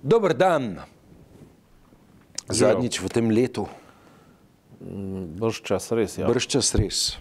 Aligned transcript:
Dober 0.00 0.32
dan, 0.32 0.80
zadnjič 2.48 3.04
v 3.04 3.08
tem 3.12 3.28
letu. 3.28 3.68
Brž 5.36 5.60
čas 5.60 5.92
res, 5.92 6.16
ja. 6.16 6.24
Brž 6.24 6.48
čas 6.48 6.72
res. 6.72 7.20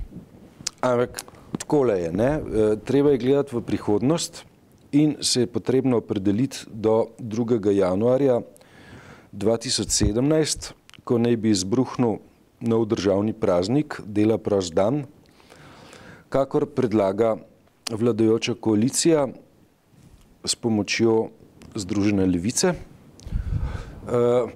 Ampak 0.79 1.19
takole 1.59 2.07
je, 2.07 2.11
ne? 2.15 2.31
E, 2.39 2.41
treba 2.79 3.11
je 3.11 3.19
gledati 3.19 3.51
v 3.51 3.59
prihodnost 3.67 4.47
in 4.95 5.19
se 5.19 5.43
je 5.43 5.51
potrebno 5.51 5.99
opredeliti 5.99 6.63
do 6.71 7.11
2. 7.19 7.67
januarja 7.67 8.39
2017, 9.35 10.71
ko 11.03 11.19
naj 11.19 11.35
bi 11.35 11.51
izbruhnil 11.51 12.23
nov 12.63 12.87
državni 12.87 13.35
praznik, 13.35 13.99
dela 14.07 14.39
prost 14.39 14.71
dan, 14.71 15.03
kakor 16.31 16.63
predlaga 16.63 17.35
vladajoča 17.91 18.55
koalicija 18.55 19.27
s 20.47 20.55
pomočjo 20.55 21.35
Združene 21.75 22.25
levice. 22.25 22.73
Uh, 24.09 24.49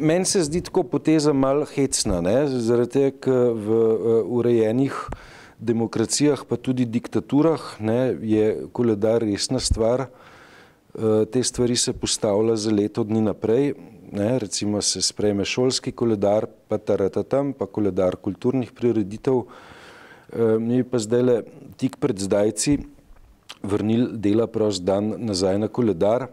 Meni 0.00 0.24
se 0.24 0.42
zdi 0.42 0.62
tako 0.64 0.82
poteza 0.82 1.32
malo 1.32 1.66
hecna, 1.68 2.20
ne? 2.24 2.46
zaradi 2.48 2.90
tega, 2.90 3.10
ker 3.26 3.50
v 3.52 3.78
uh, 3.78 4.36
urejenih 4.38 4.94
demokracijah, 5.60 6.44
pa 6.48 6.56
tudi 6.56 6.86
diktaturah, 6.88 7.60
ne, 7.80 8.14
je 8.22 8.46
koledar 8.72 9.20
resna 9.24 9.60
stvar. 9.60 10.06
Uh, 10.94 11.24
te 11.28 11.42
stvari 11.42 11.76
se 11.76 11.92
postavlja 11.92 12.56
za 12.56 12.72
leto 12.72 13.04
dni 13.04 13.20
naprej. 13.28 13.74
Ne? 14.14 14.38
Recimo 14.38 14.80
se 14.82 15.02
sprejme 15.02 15.44
šolski 15.44 15.92
koledar, 15.92 16.46
pa 16.68 16.78
taratatam, 16.78 17.52
pa 17.52 17.66
koledar 17.66 18.16
kulturnih 18.16 18.72
prireditev. 18.72 19.44
Uh, 19.44 20.56
mi 20.60 20.84
pa 20.84 21.02
zdaj 21.02 21.22
le 21.22 21.38
tik 21.76 22.00
pred 22.00 22.18
zdajci 22.18 22.78
vrnili 23.64 24.18
dela 24.18 24.46
prost 24.46 24.84
dan 24.84 25.14
nazaj 25.18 25.58
na 25.58 25.68
koledar. 25.68 26.26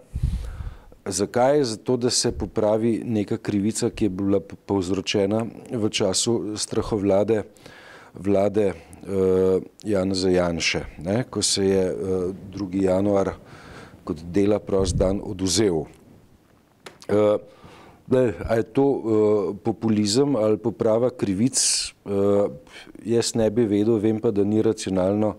Zakaj? 1.06 1.64
Zato, 1.64 1.98
da 1.98 2.10
se 2.10 2.32
popravi 2.32 3.02
neka 3.06 3.38
krivica, 3.38 3.90
ki 3.90 4.06
je 4.06 4.10
bila 4.10 4.40
povzročena 4.40 5.46
v 5.72 5.90
času 5.90 6.58
strahovlade 6.58 7.44
vlade 8.14 8.73
uh, 8.73 9.64
Janeza 9.84 10.30
Janše, 10.30 10.84
ne? 11.00 11.23
ko 11.30 11.42
se 11.42 11.66
je 11.66 11.84
uh, 11.94 12.36
2. 12.54 12.84
januar 12.84 13.34
kot 14.04 14.20
dela 14.34 14.60
prost 14.60 14.95
dan 14.95 15.22
oduzel. 15.23 15.86
Uh, 17.08 17.40
Daj, 18.12 18.34
a 18.44 18.56
je 18.60 18.64
to 18.76 18.84
uh, 18.84 19.02
populizem 19.64 20.36
ali 20.36 20.58
poprava 20.60 21.10
krivic, 21.16 21.56
uh, 22.04 22.52
jaz 23.08 23.32
ne 23.40 23.48
bi 23.50 23.64
vedel, 23.64 24.02
vem 24.04 24.20
pa, 24.20 24.34
da 24.36 24.44
ni 24.44 24.60
racionalno 24.60 25.38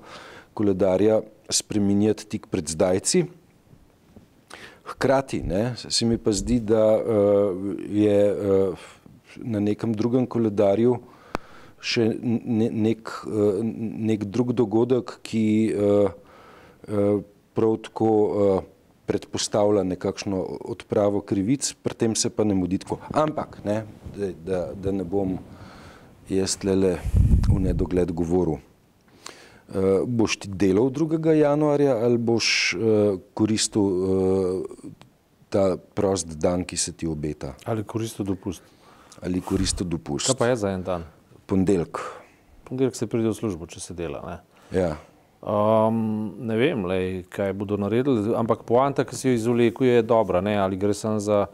koledarja 0.56 1.21
spreminjati 1.53 2.27
tik 2.27 2.48
pred 2.50 2.69
zdajci. 2.69 3.25
Hkrati 4.92 5.42
ne, 5.47 5.75
se 5.77 6.06
mi 6.06 6.19
pa 6.19 6.33
zdi, 6.34 6.59
da 6.61 6.83
uh, 6.98 7.72
je 7.89 8.19
uh, 8.33 8.86
na 9.36 9.61
nekem 9.61 9.94
drugem 9.94 10.27
koledarju 10.27 10.98
še 11.83 12.09
ne, 12.22 12.69
nek, 12.70 13.11
uh, 13.27 13.62
nek 13.62 14.27
drug 14.31 14.53
dogodek, 14.59 15.17
ki 15.27 15.47
uh, 15.75 16.12
uh, 16.89 17.22
prav 17.55 17.78
tako 17.89 18.11
uh, 18.11 18.53
predpostavlja 19.06 19.83
nekakšno 19.84 20.41
odpravo 20.72 21.20
krivic, 21.27 21.72
pri 21.83 21.98
tem 21.98 22.14
se 22.14 22.31
pa 22.31 22.47
ne 22.47 22.55
mudi 22.55 22.78
tako. 22.83 23.00
Ampak, 23.11 23.59
ne, 23.66 23.83
da, 24.14 24.31
da, 24.47 24.61
da 24.75 24.94
ne 24.94 25.05
bom 25.05 25.37
jaz 26.31 26.56
tlele 26.62 26.97
v 27.48 27.59
nedogled 27.66 28.14
govoril. 28.14 28.62
Uh, 29.73 30.03
boš 30.05 30.37
ti 30.37 30.51
delal 30.53 30.91
2. 30.92 31.33
januarja 31.33 31.95
ali 32.05 32.19
boš 32.19 32.75
uh, 32.77 33.17
koristil 33.33 33.81
uh, 33.81 34.65
ta 35.48 35.77
prost 35.95 36.37
dan, 36.37 36.65
ki 36.65 36.77
se 36.77 36.92
ti 36.92 37.09
obeta? 37.09 37.55
Ali 37.65 37.84
koristil 37.84 38.27
dopust? 38.28 38.62
Ali 39.22 39.41
koristil 39.41 39.88
dopust? 39.88 40.28
Kaj 40.28 40.37
pa 40.37 40.50
je 40.50 40.56
za 40.60 40.72
en 40.72 40.84
dan? 40.84 41.05
Pondelk. 41.47 42.00
Pondelk 42.69 42.97
se 42.97 43.06
pride 43.06 43.28
v 43.28 43.37
službo, 43.37 43.69
če 43.69 43.81
se 43.81 43.97
dela. 43.97 44.22
Ne, 44.25 44.37
ja. 44.77 44.94
um, 45.41 46.33
ne 46.41 46.56
vem, 46.56 46.84
lej, 46.89 47.25
kaj 47.33 47.53
bodo 47.56 47.77
naredili, 47.81 48.33
ampak 48.37 48.65
poanta, 48.69 49.04
ki 49.09 49.16
si 49.16 49.28
jo 49.28 49.37
izvlekel, 49.37 49.89
je 49.89 50.04
dobra. 50.04 50.41
Ne? 50.44 50.56
Ali 50.60 50.81
gre 50.81 50.97
samo 50.97 51.21
za 51.21 51.47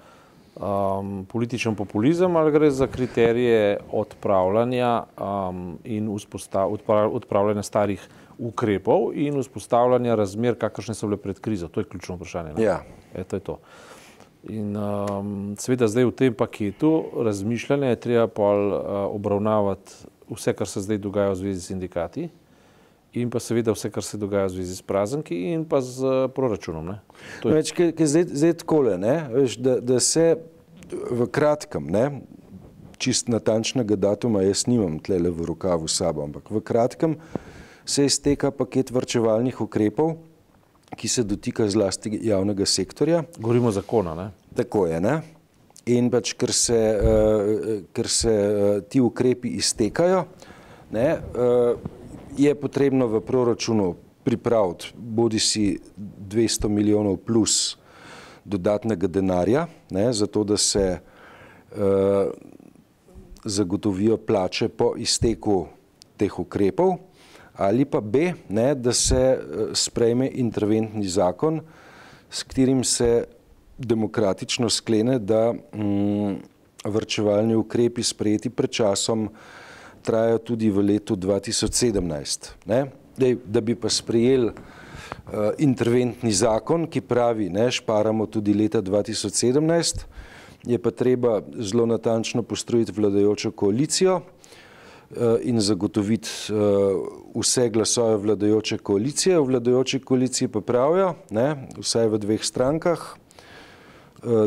um, 0.58 1.26
političen 1.28 1.74
populizem 1.74 2.36
ali 2.36 2.52
gre 2.52 2.70
za 2.70 2.86
kriterije 2.86 3.78
odpravljanja 3.92 5.02
um, 5.20 5.78
in 5.84 6.08
odpravljanja 7.12 7.62
starih 7.62 8.08
ukrepov 8.38 9.10
in 9.14 9.40
vzpostavljanja 9.40 10.14
razmer, 10.14 10.58
kakršne 10.58 10.94
so 10.94 11.06
bile 11.06 11.16
pred 11.16 11.40
krizo. 11.40 11.68
To 11.68 11.80
je 11.80 11.84
ključno 11.84 12.14
vprašanje. 12.14 12.62
Ja. 12.62 12.80
E, 13.14 13.24
to 13.24 13.36
je 13.36 13.40
to. 13.40 13.58
In 14.48 14.76
um, 14.76 15.56
seveda 15.58 15.88
zdaj 15.88 16.04
v 16.04 16.12
tem 16.14 16.34
paketu 16.34 17.04
razmišljanja 17.24 17.88
je 17.88 18.00
treba 18.00 18.26
pol 18.26 18.72
uh, 18.72 18.82
obravnavati 19.10 19.92
vse, 20.30 20.52
kar 20.52 20.68
se 20.68 20.80
zdaj 20.80 20.98
dogaja 20.98 21.30
v 21.30 21.40
zvezi 21.40 21.60
s 21.60 21.66
sindikati 21.66 22.28
in 23.12 23.30
pa 23.30 23.40
seveda 23.40 23.72
vse, 23.72 23.90
kar 23.90 24.04
se 24.04 24.18
dogaja 24.20 24.46
v 24.46 24.56
zvezi 24.58 24.76
s 24.76 24.84
prazniki 24.84 25.36
in 25.54 25.64
pa 25.68 25.80
z 25.80 26.04
uh, 26.04 26.16
proračunom. 26.34 26.92
Je... 26.92 26.98
Več, 27.48 27.72
kaj, 27.76 27.92
kaj 27.96 28.10
zdaj, 28.12 28.26
zdaj 28.32 28.56
takole, 28.64 28.98
ne? 29.00 29.14
Veš, 29.32 29.56
da, 29.64 29.78
da 29.80 30.00
se 30.00 30.34
v 30.90 31.28
kratkem, 31.32 31.88
ne? 31.88 32.10
čist 32.98 33.28
natančnega 33.30 33.96
datuma 33.96 34.42
jaz 34.42 34.64
nimam 34.66 34.98
tlele 34.98 35.30
v 35.30 35.46
rokavu 35.46 35.88
sabo, 35.88 36.24
ampak 36.26 36.50
v 36.50 36.60
kratkem 36.60 37.14
se 37.86 38.04
izteka 38.04 38.50
paket 38.50 38.90
vrčevalnih 38.90 39.60
ukrepov, 39.60 40.16
ki 40.98 41.08
se 41.08 41.22
dotika 41.22 41.68
zlasti 41.68 42.10
javnega 42.26 42.66
sektorja. 42.66 43.22
Govorimo 43.38 43.70
o 43.70 43.72
zakonu, 43.72 44.14
ne? 44.18 44.30
Tako 44.56 44.86
je, 44.90 45.00
ne? 45.00 45.14
In 45.94 46.10
pač, 46.12 46.34
ker 46.36 46.52
se, 46.52 46.76
uh, 46.76 47.78
ker 47.96 48.10
se 48.12 48.34
uh, 48.34 48.66
ti 48.90 49.00
ukrepi 49.00 49.54
iztekajo, 49.62 50.24
ne, 50.92 51.06
uh, 51.16 51.97
je 52.38 52.54
potrebno 52.54 53.06
v 53.06 53.20
proračunu 53.20 53.94
pripraviti 54.24 54.92
bodi 54.94 55.38
si 55.38 55.78
200 55.96 56.68
milijonov 56.68 57.16
plus 57.16 57.76
dodatnega 58.44 59.06
denarja, 59.06 59.66
ne, 59.90 60.12
zato 60.12 60.44
da 60.44 60.56
se 60.56 60.98
uh, 60.98 61.78
zagotovijo 63.44 64.16
plače 64.16 64.68
po 64.68 64.94
izteku 64.96 65.66
teh 66.16 66.38
ukrepov, 66.38 66.96
ali 67.56 67.84
pa 67.84 68.00
B, 68.00 68.32
ne, 68.48 68.74
da 68.74 68.92
se 68.92 69.38
uh, 69.38 69.72
sprejme 69.72 70.30
interventni 70.34 71.08
zakon, 71.08 71.60
s 72.30 72.42
katerim 72.42 72.84
se 72.84 73.24
demokratično 73.78 74.70
sklene, 74.70 75.18
da 75.18 75.52
um, 75.52 76.36
vrčevalni 76.84 77.54
ukrepi 77.56 78.02
sprejeti 78.02 78.50
pred 78.50 78.70
časom 78.70 79.28
trajajo 80.02 80.38
tudi 80.38 80.70
v 80.70 80.82
letu 80.82 81.16
2017. 81.16 82.50
Ne? 82.66 82.86
Dej, 83.18 83.36
da 83.44 83.60
bi 83.60 83.74
pa 83.74 83.90
sprejeli 83.90 84.52
uh, 84.52 85.50
interventni 85.58 86.32
zakon, 86.32 86.86
ki 86.86 87.00
pravi, 87.00 87.48
ne, 87.50 87.70
šparamo 87.70 88.26
tudi 88.26 88.54
leta 88.54 88.82
2017, 88.82 90.04
je 90.66 90.78
pa 90.78 90.90
treba 90.90 91.40
zelo 91.58 91.86
natančno 91.86 92.42
postrojiti 92.42 92.92
vladajočo 92.94 93.50
koalicijo 93.50 94.20
uh, 94.20 95.38
in 95.42 95.60
zagotoviti 95.60 96.30
uh, 96.50 97.02
vse 97.34 97.68
glasove 97.74 98.16
vladajoče 98.16 98.78
koalicije. 98.78 99.38
V 99.38 99.46
vladajoči 99.50 100.00
koaliciji 100.00 100.48
pa 100.48 100.60
pravijo, 100.60 101.14
ne, 101.30 101.68
vsaj 101.78 102.08
v 102.14 102.22
dveh 102.22 102.44
strankah, 102.44 103.14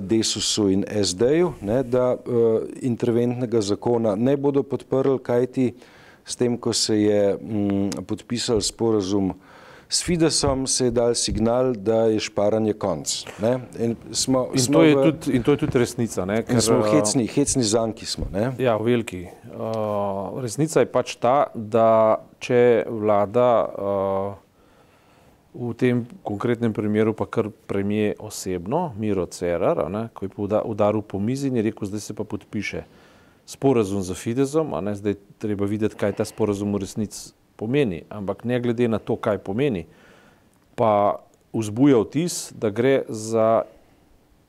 Desusu 0.01 0.69
in 0.69 0.85
SD-ju, 1.03 1.53
da 1.83 2.15
uh, 2.15 2.61
interventnega 2.81 3.61
zakona 3.61 4.15
ne 4.15 4.35
bodo 4.37 4.63
podprli, 4.63 5.19
kajti 5.23 5.73
s 6.25 6.35
tem, 6.35 6.57
ko 6.57 6.73
se 6.73 7.01
je 7.01 7.37
mm, 7.37 8.05
podpisal 8.07 8.61
sporazum 8.61 9.33
s 9.91 10.03
Fidesom, 10.03 10.67
se 10.67 10.85
je 10.85 10.91
dal 10.91 11.15
signal, 11.15 11.73
da 11.73 12.05
je 12.07 12.19
šparanje 12.19 12.73
konc. 12.73 13.25
In, 13.79 13.95
smo, 14.11 14.47
in, 14.53 14.59
smo 14.59 14.79
to 14.79 14.83
v, 14.83 15.03
tudi, 15.03 15.35
in 15.35 15.43
to 15.43 15.51
je 15.51 15.57
tudi 15.57 15.79
resnica. 15.79 16.25
Ne? 16.25 16.43
Ker, 16.47 16.61
smo 16.63 16.79
hecni, 16.87 17.27
hecni 17.27 17.63
zanki 17.63 18.05
smo. 18.05 18.29
Ne? 18.31 18.53
Ja, 18.59 18.77
veliki. 18.77 19.25
Uh, 19.51 20.39
resnica 20.41 20.79
je 20.79 20.87
pač 20.87 21.17
ta, 21.19 21.51
da 21.55 22.21
če 22.39 22.85
vlada 22.87 23.49
uh, 23.67 24.39
V 25.51 25.73
tem 25.75 26.05
konkretnem 26.23 26.71
primeru 26.71 27.11
pa 27.13 27.27
kar 27.27 27.49
premije 27.67 28.15
osebno, 28.19 28.93
Miro 28.95 29.25
Cerar, 29.27 29.83
ne, 29.91 30.07
ko 30.15 30.25
je 30.25 30.31
udaril 30.63 31.03
po 31.03 31.19
mizi 31.19 31.51
in 31.51 31.59
je 31.59 31.67
rekel, 31.67 31.91
zdaj 31.91 31.99
se 31.99 32.13
pa 32.15 32.23
podpiše 32.23 32.85
sporazum 33.45 34.01
za 34.01 34.15
Fidezom, 34.15 34.73
a 34.73 34.81
ne 34.81 34.95
zdaj 34.95 35.19
treba 35.37 35.67
videti, 35.67 35.95
kaj 35.99 36.15
ta 36.15 36.25
sporazum 36.25 36.71
v 36.73 36.85
resnici 36.85 37.33
pomeni. 37.59 38.03
Ampak 38.09 38.45
ne 38.47 38.59
glede 38.63 38.87
na 38.87 38.99
to, 38.99 39.19
kaj 39.19 39.43
pomeni, 39.43 39.85
pa 40.79 41.19
vzbuja 41.53 41.99
vtis, 42.05 42.55
da 42.55 42.71
gre 42.71 43.03
za, 43.09 43.67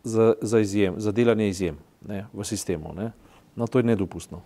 za, 0.04 0.34
za 0.40 0.62
izjem, 0.62 1.00
za 1.02 1.12
delanje 1.12 1.48
izjem 1.48 1.76
ne, 2.06 2.26
v 2.32 2.46
sistemu. 2.46 2.94
Ne. 2.94 3.10
No, 3.56 3.66
to 3.66 3.82
je 3.82 3.90
nedopustno. 3.90 4.40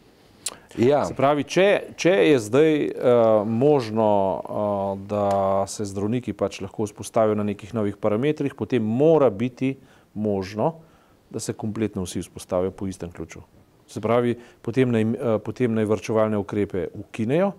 Ja. 0.79 1.05
Se 1.09 1.15
pravi, 1.17 1.45
če, 1.49 1.67
če 1.97 2.13
je 2.13 2.39
zdaj 2.45 2.73
uh, 2.87 3.49
možno, 3.49 4.09
uh, 4.37 5.07
da 5.09 5.65
se 5.71 5.87
zdravniki 5.89 6.35
pač 6.37 6.61
lahko 6.61 6.85
vzpostavijo 6.85 7.37
na 7.39 7.47
nekih 7.49 7.73
novih 7.75 7.97
parametrih, 7.97 8.55
potem 8.55 8.85
mora 8.85 9.31
biti 9.31 9.77
možno, 10.15 10.75
da 11.31 11.41
se 11.41 11.53
kompletno 11.53 12.05
vsi 12.05 12.21
vzpostavijo 12.21 12.71
po 12.71 12.87
istem 12.87 13.11
ključu. 13.13 13.41
Se 13.87 14.01
pravi, 14.01 14.37
potem 14.63 14.91
naj, 14.91 15.03
eh, 15.03 15.39
potem 15.45 15.75
naj 15.75 15.85
vrčevalne 15.85 16.39
ukrepe 16.39 16.89
ukinejo 16.95 17.53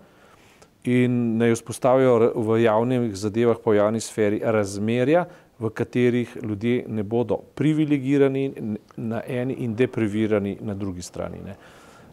in 0.84 1.38
naj 1.38 1.54
vzpostavijo 1.56 2.31
v 2.36 2.62
javnih 2.64 3.16
zadevah, 3.16 3.58
po 3.64 3.74
javni 3.74 4.00
sferi 4.00 4.42
razmerja, 4.44 5.25
v 5.60 5.69
katerih 5.69 6.38
ljudje 6.44 6.86
ne 6.88 7.04
bodo 7.04 7.38
privilegirani 7.56 8.54
na 8.98 9.22
eni 9.28 9.54
in 9.66 9.75
deprivirani 9.75 10.58
na 10.62 10.74
drugi 10.74 11.02
strani. 11.02 11.38
Ne. 11.46 11.56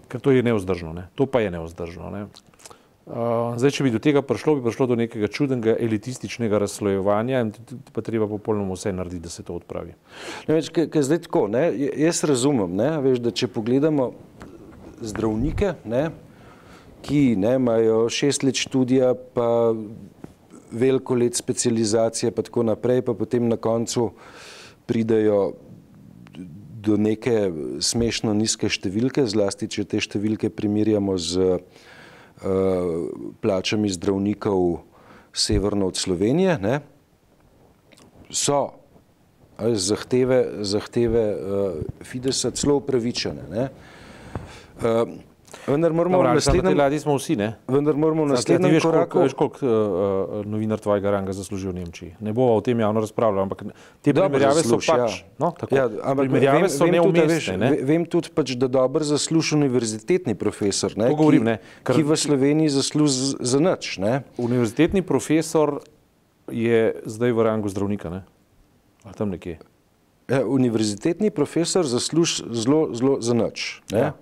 Ker 0.09 0.21
to 0.21 0.35
je 0.35 0.43
neozdržno, 0.43 0.93
ne. 0.93 1.09
to 1.15 1.27
pa 1.27 1.41
je 1.41 1.51
neozdržno. 1.51 2.11
Ne. 2.11 2.27
Uh, 3.05 3.53
zdaj, 3.61 3.75
če 3.77 3.85
bi 3.85 3.91
do 3.93 4.01
tega 4.01 4.23
prišlo, 4.25 4.55
bi 4.57 4.65
prišlo 4.65 4.87
do 4.89 4.97
nekega 4.97 5.29
čudnega 5.29 5.75
elitističnega 5.77 6.57
razslojevanja 6.63 7.43
in 7.45 7.51
pa 7.93 8.01
treba 8.01 8.25
popolnoma 8.31 8.79
vse 8.79 8.95
narediti, 8.97 9.27
da 9.27 9.33
se 9.33 9.45
to 9.45 9.59
odpravi. 9.61 9.93
Ne, 10.49 10.55
več, 10.57 10.71
kaj, 10.73 10.89
kaj 10.95 11.05
zdaj 11.11 11.21
tako, 11.27 11.43
ne, 11.53 11.67
jaz 12.01 12.23
razumem, 12.25 12.73
ne, 12.81 12.89
veš, 13.05 13.21
da 13.27 13.35
če 13.37 13.51
pogledamo 13.53 14.09
zdravnike, 15.05 15.75
ne, 15.85 16.07
ki 17.05 17.21
ne, 17.37 17.59
imajo 17.61 18.07
šest 18.09 18.47
let 18.49 18.57
študija, 18.57 19.13
pa 19.37 19.51
veliko 20.73 21.21
let 21.21 21.37
specializacije, 21.37 22.33
pa 22.33 22.43
tako 22.43 22.65
naprej, 22.73 23.05
pa 23.05 23.13
potem 23.13 23.53
na 23.53 23.61
koncu 23.61 24.15
pridajo 24.89 25.53
do 26.85 26.99
neke 27.01 27.49
smešno 27.81 28.35
nizke 28.37 28.69
številke, 28.69 29.25
zlasti 29.27 29.69
če 29.69 29.85
te 29.89 30.01
številke 30.05 30.53
primerjamo 30.53 31.17
z 31.19 31.59
Eh, 32.35 33.07
plačami 33.41 33.89
zdravnikov 33.89 34.83
severno 35.33 35.87
od 35.87 35.97
Slovenije, 35.97 36.59
ne, 36.59 36.81
so 38.31 38.75
ali, 39.57 39.77
zahteve, 39.79 40.67
zahteve 40.67 41.23
uh, 41.31 41.75
Fidesa 42.03 42.51
celo 42.51 42.75
upravičene. 42.83 43.43
Ne. 43.51 43.69
Uh, 44.83 45.15
Vendar 45.67 45.93
moramo 45.93 46.21
v 46.21 46.35
naslednjem 46.35 46.79
ladji 46.79 46.99
smo 47.01 47.17
vsi, 47.19 47.37
ne? 47.37 47.49
Vendar 47.69 47.97
moramo 47.97 48.25
v 48.25 48.35
naslednjem 48.35 48.81
koraku... 48.83 49.23
Veš, 49.25 49.35
koliko 49.39 49.67
uh, 49.67 50.47
novinar 50.47 50.81
tvojega 50.83 51.11
ranga 51.11 51.33
zasluži 51.33 51.69
v 51.69 51.75
Nemčiji. 51.79 52.11
Ne 52.21 52.35
bo 52.37 52.51
o 52.55 52.61
tem 52.65 52.81
javno 52.81 53.03
razpravljal, 53.05 53.47
ampak 53.47 53.65
te 54.03 54.15
primerjave 54.15 54.65
so 54.67 54.79
pač, 54.79 55.21
ja. 55.21 55.29
no, 55.39 55.53
tako. 55.59 55.77
Ja, 55.77 55.87
ampak 55.89 56.29
primerjave 56.29 56.65
vem, 56.67 56.73
so 56.73 56.89
neumestne, 56.91 57.57
ne? 57.61 57.71
Vem 57.87 58.07
tudi 58.11 58.33
pač, 58.35 58.55
da 58.61 58.69
dober 58.69 59.07
zasluži 59.07 59.57
univerzitetni 59.59 60.37
profesor, 60.39 60.97
ne? 61.01 61.11
To 61.13 61.19
govorim, 61.21 61.47
ne? 61.49 61.59
Kar... 61.83 61.97
Ki 61.97 62.07
v 62.07 62.19
Sloveniji 62.19 62.75
zasluži 62.77 63.35
za 63.41 63.63
nič, 63.63 63.97
ne? 64.03 64.23
Univerzitetni 64.41 65.05
profesor 65.07 65.79
je 66.51 66.91
zdaj 67.05 67.33
v 67.33 67.47
rangu 67.47 67.73
zdravnika, 67.73 68.13
ne? 68.13 68.25
Ali 69.05 69.17
tam 69.17 69.33
nekje? 69.33 69.59
Ja, 70.29 70.41
univerzitetni 70.49 71.29
profesor 71.31 71.85
zasluži 71.85 72.49
zelo, 72.49 72.89
zelo 72.97 73.19
za 73.21 73.37
nič, 73.37 73.85
ne? 73.93 74.09
Ja. 74.09 74.13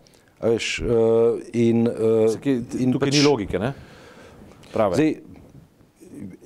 Veš, 0.43 0.81
uh, 0.83 1.39
in, 1.55 1.87
uh, 1.87 2.35
in 2.79 2.95
tukaj 2.95 3.13
pač, 3.13 3.19
ni 3.19 3.23
logike, 3.23 3.61
ne? 3.63 3.73
Prave. 4.73 4.97
Zdaj, 4.99 5.13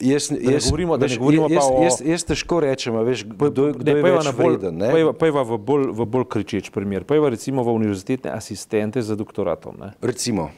jaz, 0.01 0.29
da 0.29 0.51
ne 0.51 0.61
govorimo, 0.65 0.97
da 1.01 1.07
ne 1.07 1.17
govorimo 1.17 1.49
jaz, 1.51 1.65
o... 1.65 1.83
Jaz, 1.85 1.99
jaz 2.05 2.25
težko 2.29 2.61
rečem, 2.61 2.97
veš, 3.07 3.25
kdo, 3.25 3.71
kdo 3.73 3.89
ne, 3.89 3.97
je 3.97 4.05
več 4.05 4.31
vreden. 4.37 4.85
Pojva 5.17 5.45
v 5.49 5.59
bolj, 5.59 5.89
v 5.97 6.09
bolj 6.13 6.29
kričeč 6.37 6.71
primer. 6.75 7.09
Pojva 7.09 7.33
recimo 7.33 7.65
v 7.65 7.77
univerzitetne 7.81 8.35
asistente 8.37 9.03
za 9.03 9.17
doktoratom. 9.17 9.81
Ne? 9.81 9.93
Recimo. 10.05 10.51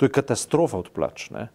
To 0.00 0.08
je 0.08 0.12
katastrofa 0.12 0.80
od 0.80 0.88
plač, 0.96 1.28
ne? 1.34 1.50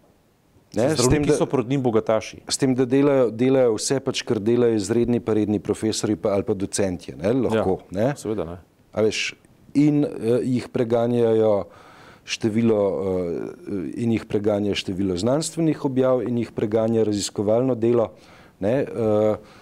Ne, 0.75 0.89
s 0.92 1.07
tem, 1.07 1.24
da 1.24 1.33
so 1.38 1.45
proti 1.48 1.72
njim 1.72 1.81
bogataši. 1.86 2.42
S 2.51 2.60
tem, 2.60 2.74
da 2.75 2.83
delajo, 2.89 3.30
delajo 3.31 3.77
vse, 3.77 4.01
pač, 4.04 4.22
kar 4.27 4.42
delajo 4.44 4.75
izredni 4.75 5.22
pa 5.24 5.33
redni 5.38 5.62
profesori 5.63 6.18
pa, 6.19 6.33
ali 6.36 6.44
pa 6.44 6.54
docentje. 6.54 7.16
Ne, 7.16 7.31
lahko, 7.45 7.80
ja, 7.88 7.95
ne? 7.95 8.07
Seveda 8.19 8.45
ne. 8.50 8.57
A 8.92 9.06
veš, 9.06 9.30
in 9.75 10.04
uh, 10.06 10.39
jih 10.44 10.69
preganjajo 10.74 11.66
število 12.25 12.80
uh, 12.89 13.92
in 13.95 14.16
jih 14.16 14.25
preganja 14.25 14.75
število 14.75 15.18
znanstvenih 15.18 15.86
objav 15.86 16.24
in 16.25 16.42
jih 16.42 16.51
preganja 16.56 17.06
raziskovalno 17.06 17.75
delo. 17.75 18.12
Ne, 18.60 18.81
uh, 18.89 19.62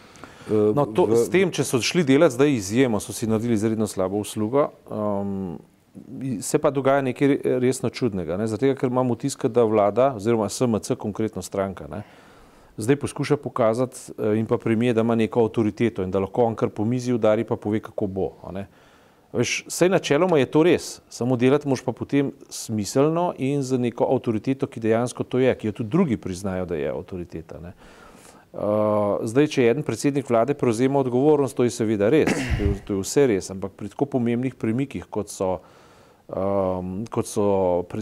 No, 0.50 0.84
to, 0.92 1.06
v, 1.08 1.16
s 1.16 1.32
tem, 1.32 1.52
če 1.56 1.64
so 1.64 1.80
šli 1.80 2.04
delati 2.04 2.36
zdaj 2.36 2.50
izjemo, 2.52 3.00
so 3.00 3.16
si 3.16 3.30
naredili 3.32 3.56
izredno 3.56 3.88
slabo 3.88 4.20
uslugo, 4.20 4.74
um, 4.92 5.56
se 6.44 6.60
pa 6.60 6.72
dogaja 6.74 7.02
nekaj 7.06 7.38
resno 7.64 7.88
čudnega. 7.90 8.36
Ne? 8.38 8.48
Zato, 8.52 8.68
ker 8.76 8.92
imamo 8.92 9.16
vtisk, 9.16 9.46
da 9.48 9.64
vlada, 9.64 10.12
oziroma 10.18 10.50
SMC, 10.52 10.98
konkretno 11.00 11.42
stranka, 11.42 11.88
ne? 11.88 12.04
zdaj 12.78 12.98
poskuša 13.00 13.38
pokazati 13.38 14.12
in 14.36 14.48
pa 14.50 14.58
premije, 14.58 14.96
da 14.98 15.02
ima 15.02 15.16
neko 15.16 15.44
avtoriteto 15.46 16.04
in 16.04 16.12
da 16.12 16.20
lahko 16.20 16.44
on 16.50 16.56
kar 16.58 16.74
po 16.74 16.86
mizi 16.86 17.14
udari, 17.14 17.46
pa 17.46 17.56
pove, 17.56 17.80
kako 17.80 18.08
bo. 18.08 18.32
Ne? 18.52 18.66
Veš, 19.34 19.64
vse 19.68 19.90
načeloma 19.90 20.38
je 20.38 20.46
to 20.46 20.62
res, 20.64 21.00
samo 21.10 21.36
delati 21.42 21.68
moš 21.68 21.82
pa 21.82 21.92
potem 21.92 22.30
smiselno 22.54 23.32
in 23.42 23.64
z 23.66 23.80
neko 23.82 24.06
avtoriteto, 24.14 24.70
ki 24.70 24.84
dejansko 24.84 25.26
to 25.26 25.42
je, 25.42 25.56
ki 25.58 25.68
jo 25.68 25.78
tudi 25.80 25.90
drugi 25.90 26.18
priznajo, 26.22 26.68
da 26.70 26.78
je 26.78 26.92
avtoriteta. 26.94 27.58
Ne. 27.64 27.74
Uh, 28.54 29.24
zdaj, 29.26 29.50
če 29.56 29.66
en 29.72 29.82
predsednik 29.82 30.30
vlade 30.30 30.54
prevzema 30.54 31.02
odgovornost, 31.02 31.58
to 31.58 31.66
je 31.66 31.74
seveda 31.74 32.12
res, 32.14 32.30
to 32.30 32.68
je, 32.68 32.76
to 32.86 33.00
je 33.00 33.02
vse 33.02 33.26
res, 33.34 33.50
ampak 33.50 33.74
pri 33.74 33.90
tako 33.90 34.06
pomembnih 34.14 34.54
premikih, 34.54 35.10
kot 35.10 35.34
so, 35.34 35.56
um, 36.30 37.00
kot 37.10 37.26
so 37.26 37.50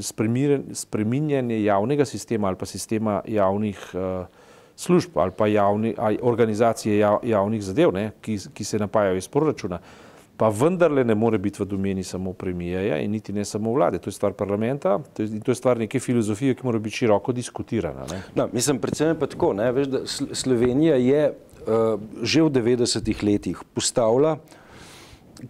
spreminjanje 0.03 1.63
javnega 1.63 2.03
sistema 2.03 2.51
ali 2.51 2.59
pa 2.59 2.67
sistema 2.67 3.21
javnih 3.23 3.79
uh, 3.95 4.27
služb 4.75 5.15
ali 5.15 5.31
pa 5.31 5.47
javni, 5.47 5.95
organizacije 6.19 6.99
jav, 6.99 7.23
javnih 7.23 7.63
zadev, 7.63 7.95
ne, 7.95 8.09
ki, 8.19 8.41
ki 8.51 8.67
se 8.67 8.83
napajajo 8.83 9.23
iz 9.23 9.31
proračuna, 9.31 9.79
uh, 9.79 10.10
pa 10.41 10.49
vendarle 10.49 11.03
ne 11.05 11.13
more 11.15 11.37
biti 11.37 11.61
v 11.61 11.65
domeni 11.69 12.03
samo 12.03 12.33
premijeja 12.33 12.97
in 12.97 13.11
niti 13.11 13.33
ne 13.33 13.43
samo 13.45 13.73
vlade. 13.75 13.99
To 14.01 14.09
je 14.09 14.13
stvar 14.13 14.33
parlamenta 14.33 14.97
to 15.13 15.21
je, 15.21 15.39
to 15.39 15.51
je 15.51 15.55
stvar 15.55 15.77
neke 15.77 15.99
filozofije, 15.99 16.55
ki 16.57 16.65
mora 16.65 16.79
biti 16.81 16.95
široko 17.03 17.31
diskutirana. 17.31 18.07
No, 18.35 18.47
mislim, 18.53 18.79
predvsem 18.81 19.13
pa 19.19 19.29
tako, 19.29 19.51
ne, 19.53 19.69
veš, 19.71 19.87
da 19.93 20.01
Slovenija 20.33 20.97
je 20.97 21.29
uh, 21.29 22.01
že 22.23 22.41
v 22.41 22.49
90-ih 22.57 23.23
letih 23.23 23.61
postavila 23.73 24.39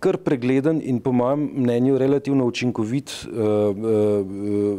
kar 0.03 0.19
pregleden 0.19 0.83
in 0.83 0.99
po 0.99 1.15
mojem 1.15 1.47
mnenju 1.55 1.97
relativno 1.97 2.51
učinkovit 2.51 3.15
uh, 3.31 3.31
uh, 3.71 4.77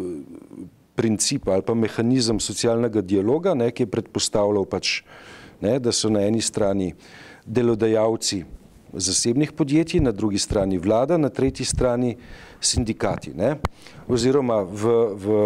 princip 0.94 1.48
ali 1.48 1.64
pa 1.64 1.74
mehanizem 1.74 2.40
socialnega 2.40 3.00
dialoga, 3.00 3.56
ne, 3.56 3.72
ki 3.72 3.88
je 3.88 3.94
predpostavljal 3.96 4.68
pač, 4.68 4.98
ne, 5.64 5.78
da 5.80 5.92
so 5.92 6.12
na 6.12 6.28
eni 6.28 6.44
strani 6.44 6.92
delodajalci 7.46 8.44
zasebnih 8.92 9.52
podjetij, 9.52 10.00
na 10.00 10.12
drugi 10.12 10.38
strani 10.38 10.78
vlada, 10.78 11.16
na 11.18 11.28
tretji 11.28 11.64
strani 11.66 12.16
sindikati. 12.60 13.32
Ne? 13.34 13.56
Oziroma 14.08 14.62
v, 14.62 14.92
v, 15.14 15.38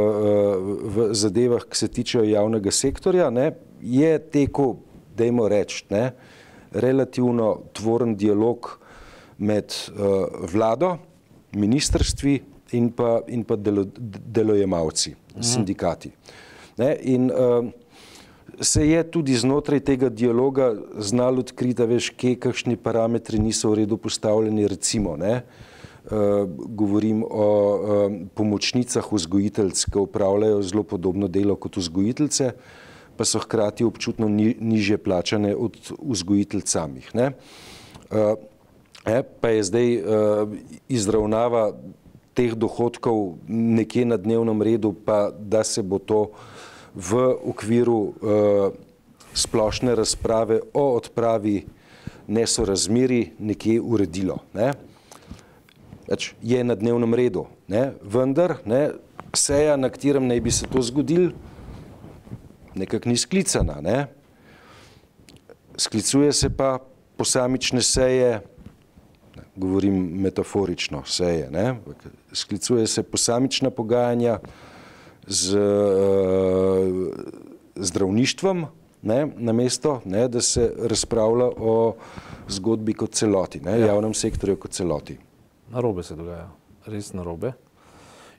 v 0.83 1.09
zadevah, 1.15 1.65
ki 1.69 1.79
se 1.79 1.89
tičejo 1.89 2.25
javnega 2.25 2.71
sektorja, 2.71 3.31
ne, 3.31 3.53
je 3.81 4.19
tekel, 4.33 4.77
dajmo 5.17 5.49
reči, 5.49 5.85
ne, 5.91 6.11
relativno 6.77 7.55
tvoren 7.73 8.17
dialog 8.17 8.69
med 9.39 9.73
uh, 9.73 10.27
vlado, 10.53 10.97
ministrstvi 11.57 12.37
in 12.77 12.91
pa, 12.93 13.21
in 13.29 13.45
pa 13.45 13.57
delo, 13.57 13.87
delojemalci, 13.97 15.15
mhm. 15.15 15.43
sindikati. 15.43 16.13
Ne, 16.77 16.91
in, 17.01 17.31
uh, 17.31 17.65
se 18.61 18.89
je 18.89 19.03
tudi 19.11 19.35
znotraj 19.35 19.81
tega 19.81 20.09
dialoga 20.09 20.75
znalo 20.99 21.41
odkriti, 21.45 21.85
veš, 21.87 22.11
kje 22.17 22.37
kakšni 22.41 22.77
parametri 22.77 23.39
niso 23.39 23.71
v 23.71 23.83
redu 23.83 23.97
postavljeni, 23.97 24.69
recimo, 24.69 25.17
ne, 25.17 25.43
uh, 25.43 26.49
govorim 26.49 27.25
o 27.25 27.49
uh, 27.49 28.13
pomočnicah 28.35 29.05
vzgojiteljc, 29.13 29.85
ki 29.93 29.99
upravljajo 29.99 30.63
zelo 30.63 30.83
podobno 30.83 31.29
delo 31.29 31.57
kot 31.57 31.77
vzgojiteljce, 31.77 32.53
pa 33.17 33.25
so 33.25 33.41
hkrati 33.41 33.85
občutno 33.85 34.29
ni, 34.29 34.55
niže 34.61 34.99
plačane 34.99 35.55
od 35.57 35.77
vzgojiteljc 36.01 36.69
samih. 36.69 37.11
Uh, 37.15 38.37
e, 39.05 39.23
pa 39.41 39.49
je 39.49 39.63
zdaj 39.63 39.97
uh, 39.97 40.49
izravnava 40.89 41.73
teh 42.37 42.53
dohodkov 42.55 43.39
nekje 43.49 44.05
na 44.05 44.17
dnevnem 44.21 44.63
redu, 44.63 44.93
pa 44.93 45.31
da 45.33 45.65
se 45.65 45.83
bo 45.83 45.99
to 45.99 46.21
uh, 46.21 46.37
v 46.97 47.21
okviru 47.45 48.01
uh, 48.01 48.15
splošne 49.37 49.95
razprave 49.95 50.61
o 50.75 50.97
odpravi 50.97 51.67
nesorazmeri 52.27 53.37
nekje 53.39 53.81
uredilo. 53.81 54.39
Ne? 54.55 54.73
Več 56.09 56.33
je 56.43 56.63
na 56.65 56.75
dnevnem 56.79 57.15
redu, 57.15 57.47
ne? 57.69 57.91
vendar 58.03 58.59
ne, 58.65 58.97
seja, 59.37 59.77
na 59.77 59.91
katerem 59.93 60.27
naj 60.27 60.41
bi 60.41 60.55
se 60.55 60.69
to 60.71 60.83
zgodil, 60.83 61.31
nekako 62.75 63.11
ni 63.11 63.17
sklicana. 63.19 63.81
Ne? 63.83 64.07
Sklicuje 65.77 66.33
se 66.33 66.51
pa 66.51 66.79
posamične 67.17 67.83
seje, 67.83 68.41
govorim 69.57 69.97
metaforično 70.23 71.03
seje, 71.05 71.51
ne? 71.51 71.77
sklicuje 72.33 72.87
se 72.87 73.03
posamična 73.03 73.71
pogajanja, 73.71 74.39
z 75.27 75.59
uh, 75.59 77.09
zdravništvom, 77.77 78.67
ne, 79.03 79.27
namesto 79.37 80.01
ne, 80.05 80.29
da 80.29 80.41
se 80.41 80.73
razpravlja 80.79 81.51
o 81.59 81.95
zgodbi 82.49 82.95
kot 82.95 83.15
celoti, 83.15 83.61
ne, 83.61 83.81
ja. 83.81 83.87
javnem 83.87 84.15
sektorju 84.15 84.57
kot 84.57 84.71
celoti. 84.71 85.19
Narobe 85.71 86.03
se 86.03 86.17
dogaja, 86.17 86.49
res 86.87 87.13
narobe. 87.13 87.53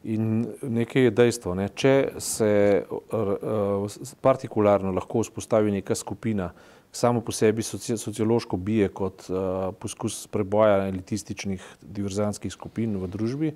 In 0.08 0.46
nekaj 0.62 1.10
je 1.10 1.12
dejstvo, 1.12 1.53
ne? 1.58 1.67
če 1.75 1.94
se 2.24 2.50
uh, 2.88 3.98
partikularno 4.22 4.94
lahko 4.96 5.24
vzpostavi 5.25 5.74
neka 5.79 5.96
skupina, 5.96 6.51
samo 6.91 7.22
po 7.22 7.34
sebi 7.36 7.63
soci, 7.63 7.98
sociološko 7.98 8.58
bije 8.58 8.88
kot 8.96 9.25
uh, 9.29 9.74
poskus 9.79 10.27
preboja 10.32 10.86
elitističnih 10.88 11.65
diverzantskih 11.82 12.53
skupin 12.53 12.96
v 13.01 13.10
družbi, 13.12 13.51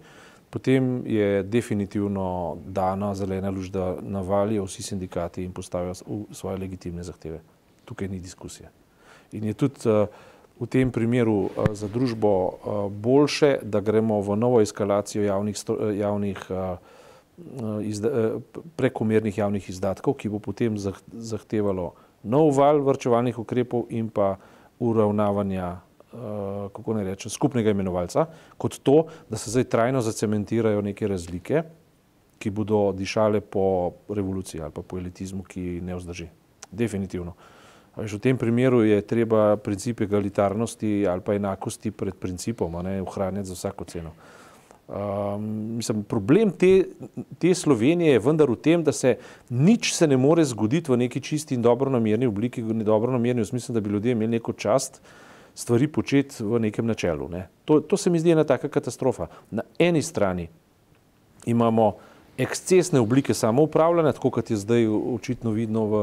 potem 0.51 1.01
je 1.07 1.43
definitivno 1.43 2.57
dana 2.65 3.15
zelena 3.15 3.49
luč, 3.49 3.71
da 3.71 3.95
navalijo 4.01 4.65
vsi 4.67 4.83
sindikati 4.83 5.43
in 5.43 5.51
postavijo 5.51 5.93
svoje 6.31 6.57
legitimne 6.57 7.03
zahteve. 7.03 7.39
Tukaj 7.85 8.07
ni 8.07 8.19
diskusije. 8.19 8.69
In 9.31 9.47
je 9.47 9.53
tudi 9.53 9.87
uh, 9.89 10.07
v 10.59 10.67
tem 10.67 10.91
primeru 10.91 11.47
uh, 11.47 11.71
za 11.73 11.87
družbo 11.87 12.29
uh, 12.29 12.91
boljše, 12.91 13.57
da 13.63 13.79
gremo 13.79 14.19
v 14.21 14.35
novo 14.35 14.61
eskalacijo 14.61 15.23
javnih, 15.23 15.55
javnih 15.99 16.51
izda, 17.81 18.09
prekomernih 18.75 19.37
javnih 19.37 19.69
izdatkov, 19.69 20.13
ki 20.13 20.29
bo 20.29 20.39
potem 20.39 20.75
zahtevalo 20.77 21.93
nov 22.23 22.51
val 22.57 22.83
vrčevalnih 22.85 23.39
ukrepov 23.39 23.87
in 23.89 24.09
pa 24.09 24.35
uravnavanja 24.79 25.79
kako 26.73 26.93
ne 26.93 27.03
rečem, 27.03 27.31
skupnega 27.31 27.71
imenovalca, 27.71 28.25
kot 28.57 28.79
to, 28.83 29.05
da 29.29 29.37
se 29.37 29.51
zdaj 29.51 29.63
trajno 29.63 30.01
zacementirajo 30.01 30.81
neke 30.81 31.07
razlike, 31.07 31.63
ki 32.41 32.49
bodo 32.49 32.91
dišale 32.97 33.41
po 33.41 33.91
revoluciji 34.09 34.61
ali 34.61 34.73
pa 34.73 34.81
po 34.81 34.97
elitizmu, 34.97 35.43
ki 35.43 35.79
ne 35.85 35.95
vzdrži. 35.95 36.27
Definitivno. 36.71 37.35
Veš, 37.95 38.15
v 38.17 38.23
tem 38.23 38.37
primeru 38.39 38.83
je 38.87 39.01
treba 39.03 39.57
princip 39.59 40.01
egalitarnosti 40.01 41.05
ali 41.07 41.21
pa 41.21 41.35
enakosti 41.35 41.91
pred 41.91 42.15
principom 42.15 42.79
ne, 42.83 43.01
ohranjati 43.01 43.51
za 43.51 43.59
vsako 43.59 43.85
ceno. 43.85 44.13
Um, 44.91 45.43
mislim, 45.77 46.03
problem 46.03 46.51
te, 46.51 46.85
te 47.39 47.53
Slovenije 47.55 48.17
je 48.17 48.19
vendar 48.19 48.49
v 48.51 48.57
tem, 48.59 48.83
da 48.83 48.91
se 48.91 49.15
nič 49.49 49.93
se 49.95 50.07
ne 50.07 50.17
more 50.17 50.43
zgoditi 50.43 50.91
v 50.91 50.97
neki 51.05 51.21
čisti 51.21 51.55
in 51.55 51.61
dobro 51.61 51.91
namerni 51.91 52.27
obliki, 52.27 52.63
dobro 52.83 53.11
namerni 53.11 53.43
v 53.43 53.47
smislu, 53.47 53.75
da 53.75 53.79
bi 53.79 53.89
ljudje 53.89 54.11
imeli 54.11 54.39
neko 54.39 54.53
čast, 54.53 54.99
uh, 54.99 55.30
stvari 55.55 55.87
početi 55.87 56.43
v 56.43 56.59
nekem 56.59 56.85
načelu. 56.85 57.29
Ne. 57.29 57.47
To, 57.65 57.79
to 57.79 57.97
se 57.97 58.09
mi 58.09 58.19
zdi 58.19 58.31
ena 58.31 58.43
taka 58.43 58.69
katastrofa. 58.69 59.27
Na 59.51 59.63
eni 59.79 60.01
strani 60.01 60.47
imamo 61.45 61.95
ekscesne 62.37 62.99
oblike 62.99 63.33
samoupravljanja, 63.33 64.11
tako 64.11 64.29
kot 64.29 64.51
je 64.51 64.57
zdaj 64.57 64.87
očitno 64.87 65.51
vidno 65.51 65.85
v, 65.85 66.01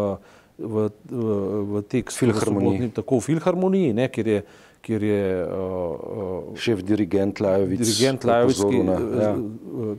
v, 0.59 0.89
v, 1.11 1.37
v 1.73 1.83
tekstu 1.89 2.27
filharmoniji. 2.27 2.91
Tako 2.95 3.19
v 3.19 3.29
filharmoniji, 3.33 3.93
ne, 3.93 4.09
kjer 4.09 4.35
je 4.37 4.43
kjer 4.89 5.03
je 5.03 5.45
uh, 5.45 6.55
šef 6.57 6.81
dirigent 6.87 7.41
Lajovic, 7.43 7.81
dirigent 7.81 8.25
Lajovic 8.25 8.61
ki, 8.63 8.79
ja. 9.21 9.33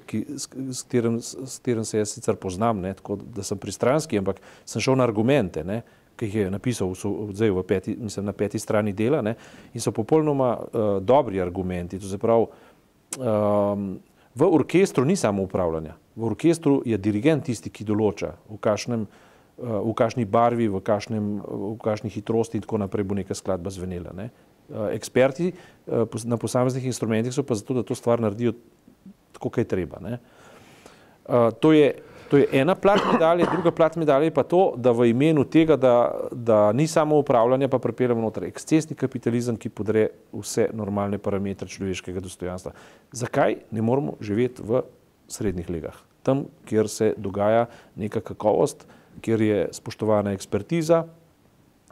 ki, 0.07 0.21
s, 0.39 0.47
s, 0.47 0.83
katerim, 0.87 1.17
s 1.21 1.57
katerim 1.59 1.85
se 1.85 1.99
jaz 1.99 2.13
sicer 2.15 2.39
poznam, 2.39 2.79
ne, 2.81 2.93
tako 2.97 3.19
da 3.35 3.43
sem 3.45 3.59
pristranski, 3.59 4.17
ampak 4.17 4.39
sem 4.65 4.81
šel 4.81 4.95
na 4.97 5.03
argumente. 5.05 5.65
Ne, 5.67 5.81
uh, 5.83 5.98
ki 6.19 6.27
jih 6.27 6.35
je 6.35 6.51
napisal 6.51 6.91
zdaj 7.31 7.53
v 7.55 7.63
peti, 7.67 7.95
mislim, 7.99 8.27
na 8.27 8.33
peti 8.35 8.59
strani 8.59 8.93
dela 8.93 9.21
ne, 9.23 9.35
in 9.73 9.83
so 9.83 9.93
popolnoma 9.95 10.51
uh, 10.57 10.91
dobri 10.99 11.41
argumenti. 11.41 11.99
Pravi, 12.19 12.45
um, 13.17 13.89
v 14.35 14.51
orkestru 14.59 15.05
ni 15.05 15.15
samo 15.15 15.43
upravljanja, 15.47 15.95
v 16.15 16.27
orkestru 16.27 16.81
je 16.85 16.97
dirigent 16.97 17.47
tisti, 17.47 17.71
ki 17.71 17.87
določa, 17.87 18.33
v 18.49 18.59
kakšnem 18.59 19.07
uh, 19.07 19.79
v 19.83 19.95
kakšni 19.95 20.25
barvi, 20.25 20.67
v, 20.71 20.83
kašnem, 20.83 21.31
v 21.43 21.73
kakšni 21.83 22.11
hitrosti 22.13 22.59
in 22.59 22.67
tako 22.67 22.83
naprej 22.83 23.07
bo 23.07 23.17
neka 23.17 23.35
skladba 23.35 23.71
zvenela. 23.73 24.13
Ne. 24.15 24.29
Uh, 24.69 24.91
eksperti 24.93 25.53
uh, 25.53 26.05
na 26.25 26.37
posameznih 26.37 26.85
instrumentih 26.91 27.33
so 27.33 27.43
pa 27.43 27.57
zato, 27.59 27.79
da 27.79 27.83
to 27.83 27.97
stvar 27.97 28.21
naredijo 28.23 28.55
tako, 29.35 29.51
kaj 29.55 29.67
treba. 29.71 29.99
Uh, 30.03 31.49
to 31.59 31.73
je 31.73 31.95
To 32.29 32.37
je 32.37 32.45
ena 32.53 32.75
plat 32.75 33.01
medalje, 33.11 33.45
druga 33.51 33.71
plat 33.71 33.95
medalje 33.97 34.29
je 34.29 34.33
pa 34.33 34.43
to, 34.43 34.73
da 34.77 34.91
v 34.93 35.07
imenu 35.09 35.43
tega, 35.49 35.75
da, 35.75 35.93
da 36.31 36.71
ni 36.71 36.85
samo 36.87 37.17
upravljanje, 37.17 37.67
pa 37.67 37.79
pripeljamo 37.79 38.21
noter 38.21 38.45
ekscesni 38.45 38.95
kapitalizem, 38.95 39.57
ki 39.57 39.71
podre 39.73 40.07
vse 40.33 40.67
normalne 40.73 41.17
parametre 41.17 41.67
človeškega 41.67 42.21
dostojanstva. 42.21 42.75
Zakaj 43.11 43.57
ne 43.71 43.81
moramo 43.81 44.13
živeti 44.21 44.61
v 44.61 44.83
srednjih 45.27 45.69
legah? 45.73 45.97
Tam, 46.23 46.45
kjer 46.69 46.89
se 46.89 47.13
dogaja 47.17 47.65
neka 47.97 48.21
kakovost, 48.21 48.85
kjer 49.25 49.41
je 49.41 49.63
spoštovana 49.73 50.35
ekspertiza, 50.37 51.07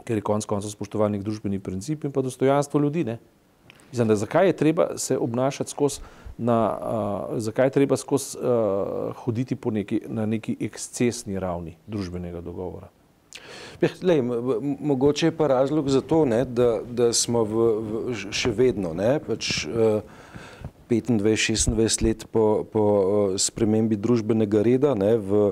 kjer 0.06 0.22
je 0.22 0.28
konec 0.30 0.46
koncev 0.46 0.72
spoštovan 0.72 1.18
nek 1.18 1.26
družbeni 1.26 1.60
princip 1.60 2.06
in 2.06 2.14
pa 2.14 2.22
dostojanstvo 2.22 2.80
ljudi. 2.80 3.08
Ne? 3.10 3.18
Zdaj, 3.92 4.16
zakaj 4.16 4.48
je 4.48 4.54
treba 4.54 4.88
se 4.98 5.18
obnašati 5.18 5.72
skozi 5.72 6.00
na, 6.38 6.78
uh, 7.32 7.40
zakaj 7.40 7.66
je 7.66 7.70
treba 7.70 7.98
skozi 7.98 8.38
uh, 8.38 9.16
hoditi 9.16 9.58
neki, 9.72 10.02
na 10.08 10.26
neki 10.26 10.58
ekscesni 10.60 11.40
ravni 11.40 11.78
družbenega 11.88 12.42
dogovora. 12.42 12.90
Ja, 13.82 13.90
lej, 14.02 14.22
mogoče 14.80 15.28
je 15.28 15.38
pa 15.38 15.48
razlog 15.48 15.90
za 15.90 16.02
to, 16.02 16.26
ne, 16.26 16.46
da, 16.46 16.80
da 16.90 17.14
smo 17.14 17.44
v, 17.44 17.66
v, 17.80 18.16
še 18.32 18.52
vedno 18.52 18.94
ne, 18.94 19.20
pač, 19.20 19.66
uh, 19.66 20.02
25-26 20.90 22.04
let 22.04 22.26
po, 22.32 22.64
po 22.72 22.84
spremembi 23.38 23.98
družbenega 24.00 24.62
reda 24.64 24.94
ne, 24.96 25.18
v, 25.20 25.52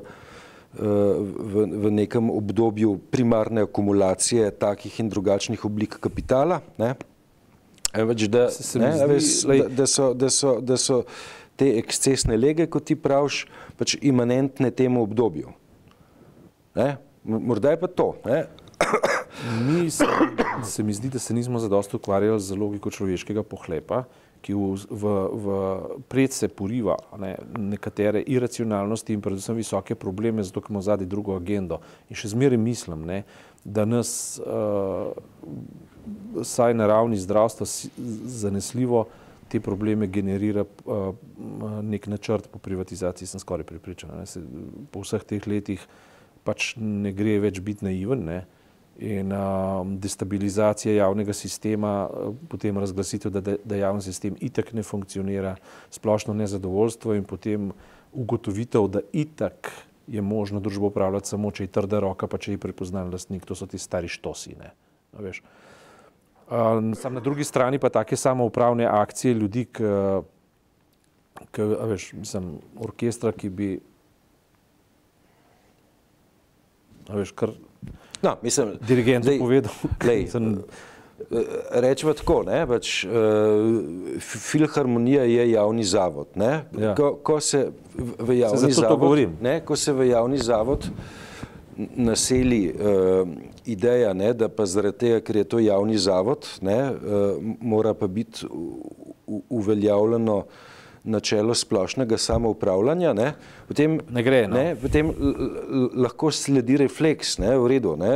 v, 0.75 1.65
v 1.75 1.91
nekem 1.91 2.31
obdobju 2.31 2.95
primarne 3.11 3.65
akumulacije 3.67 4.47
takih 4.55 4.99
in 5.03 5.11
drugačnih 5.11 5.65
oblik 5.67 5.99
kapitala. 5.99 6.61
Ne, 6.79 6.95
Več, 7.95 8.27
da, 8.27 8.47
ne, 8.81 8.91
ves, 9.07 9.29
da, 9.47 9.67
da, 9.71 9.87
so, 9.87 10.11
da, 10.13 10.29
so, 10.29 10.57
da 10.61 10.77
so 10.77 11.03
te 11.55 11.69
ekscesne 11.79 12.37
lege, 12.37 12.67
kot 12.71 12.87
ti 12.89 12.97
praviš, 12.99 13.45
pač 13.79 13.95
imanentne 14.01 14.71
temu 14.75 15.03
obdobju. 15.05 15.53
Ne? 16.75 16.95
Morda 17.23 17.71
je 17.73 17.79
pa 17.79 17.87
to. 17.87 18.11
Ne? 18.27 18.45
Mi 19.65 19.89
se, 19.91 20.05
se 20.63 20.83
mi 20.83 20.93
zdi, 20.93 21.09
da 21.09 21.19
se 21.19 21.33
nismo 21.33 21.59
zadosti 21.59 21.95
ukvarjali 21.95 22.39
z 22.39 22.57
logiko 22.59 22.91
človeškega 22.91 23.43
pohlepa, 23.47 24.03
ki 24.45 24.53
v, 24.53 24.75
v, 24.91 25.13
v 25.31 25.55
pred 26.11 26.33
se 26.35 26.47
poriva 26.53 26.97
ne, 27.17 27.33
nekatere 27.57 28.21
iracionalnosti 28.21 29.15
in 29.15 29.23
predvsem 29.23 29.57
visoke 29.57 29.95
probleme, 29.97 30.43
zato 30.43 30.61
imamo 30.69 30.83
zadnji 30.85 31.07
drugo 31.09 31.33
agendo. 31.39 31.79
In 32.09 32.19
še 32.19 32.35
zmeraj 32.35 32.59
mislim, 32.61 33.07
ne, 33.09 33.23
da 33.65 33.87
nas 33.89 34.37
uh, 34.43 35.15
saj 36.43 36.73
na 36.73 36.87
ravni 36.87 37.17
zdravstva 37.17 37.67
zanesljivo 38.25 39.05
te 39.47 39.59
probleme 39.59 40.07
generira 40.07 40.65
uh, 40.85 41.15
nek 41.81 42.07
načrt 42.07 42.47
po 42.51 42.59
privatizaciji, 42.59 43.27
sem 43.27 43.39
skoraj 43.39 43.65
pripričan. 43.65 44.17
Ne. 44.17 44.25
Se, 44.25 44.41
po 44.91 45.05
vseh 45.05 45.23
teh 45.23 45.47
letih 45.47 45.85
pač 46.45 46.73
ne 46.77 47.13
gre 47.13 47.39
več 47.43 47.61
biti 47.61 47.85
naiven 47.85 48.25
ne. 48.25 48.43
in 48.95 49.31
uh, 49.35 49.83
destabilizacija 50.01 50.93
javnega 50.95 51.33
sistema, 51.35 52.05
uh, 52.07 52.35
potem 52.49 52.77
razglasitev, 52.79 53.31
da, 53.31 53.57
da 53.59 53.75
javni 53.75 54.01
sistem 54.01 54.37
itak 54.39 54.71
ne 54.73 54.83
funkcionira, 54.83 55.57
splošno 55.91 56.33
nezadovoljstvo 56.33 57.13
in 57.15 57.27
potem 57.27 57.73
ugotovitev, 58.13 58.87
da 58.87 59.03
itak 59.11 59.71
je 60.07 60.21
možno 60.21 60.59
družbo 60.59 60.87
upravljati 60.87 61.27
samo, 61.27 61.51
če 61.51 61.63
je 61.63 61.73
trda 61.75 61.99
roka, 61.99 62.27
pa 62.27 62.37
če 62.37 62.55
je 62.55 62.61
prepoznan 62.61 63.11
lastnik, 63.11 63.45
to 63.45 63.55
so 63.57 63.67
ti 63.67 63.77
stari 63.81 64.07
štosi. 64.07 64.55
Ne. 64.59 64.71
No, 65.13 65.25
veš. 65.25 65.41
Sam 66.95 67.13
na 67.13 67.19
drugi 67.19 67.43
strani 67.43 67.79
pa 67.79 67.89
take 67.89 68.15
samoupravne 68.15 68.85
akcije 68.85 69.33
ljudi, 69.33 69.65
ki, 69.65 69.83
ki 71.51 71.61
veš, 71.61 72.13
mislim, 72.13 72.51
orkestra, 72.79 73.31
ki 73.31 73.49
bi, 73.49 73.69
veš, 77.09 77.31
kar 77.31 77.49
no, 78.21 78.35
mislim, 78.41 78.75
dirigent 78.87 79.25
lej, 79.25 79.39
povedal. 79.39 79.73
Lej, 80.05 80.27
sem, 80.27 80.51
eh, 81.31 81.35
Rečemo 81.81 82.13
tako, 82.13 82.43
ne, 82.45 82.61
pač, 82.67 82.93
uh, 83.05 83.11
filharmonija 84.21 85.23
je 85.23 85.51
javni 85.51 85.83
zavod. 85.83 86.27
Ja. 86.37 86.93
Ko, 86.95 87.15
ko 87.23 87.39
se 87.39 87.71
v 87.97 88.37
javni 88.37 88.69
se 88.69 88.81
zavod, 88.81 89.19
ne, 89.41 89.59
ko 89.65 89.75
se 89.75 89.93
v 89.93 90.09
javni 90.11 90.37
zavod 90.37 90.89
naseli 91.95 92.69
uh, 92.69 93.27
ideja, 93.65 94.13
ne, 94.13 94.33
da 94.33 94.49
pa 94.49 94.65
zaradi 94.65 94.97
tega, 94.97 95.19
ker 95.25 95.35
je 95.41 95.43
to 95.43 95.59
javni 95.59 95.97
zavod, 95.97 96.47
ne, 96.61 96.79
uh, 96.91 97.37
mora 97.59 97.93
pa 97.93 98.07
biti 98.07 98.47
uveljavljeno 99.49 100.43
načelo 101.05 101.53
splošnega 101.53 102.17
samoupravljanja, 102.17 103.13
ne, 103.13 103.33
potem, 103.67 103.99
Ne 104.09 104.23
gre, 104.23 104.47
no. 104.47 104.55
ne, 104.55 104.75
potem 104.75 105.11
lahko 105.95 106.31
sledi 106.31 106.77
refleks, 106.77 107.37
ne, 107.37 107.51
v 107.55 107.67
redu, 107.67 107.95
ne, 107.95 108.09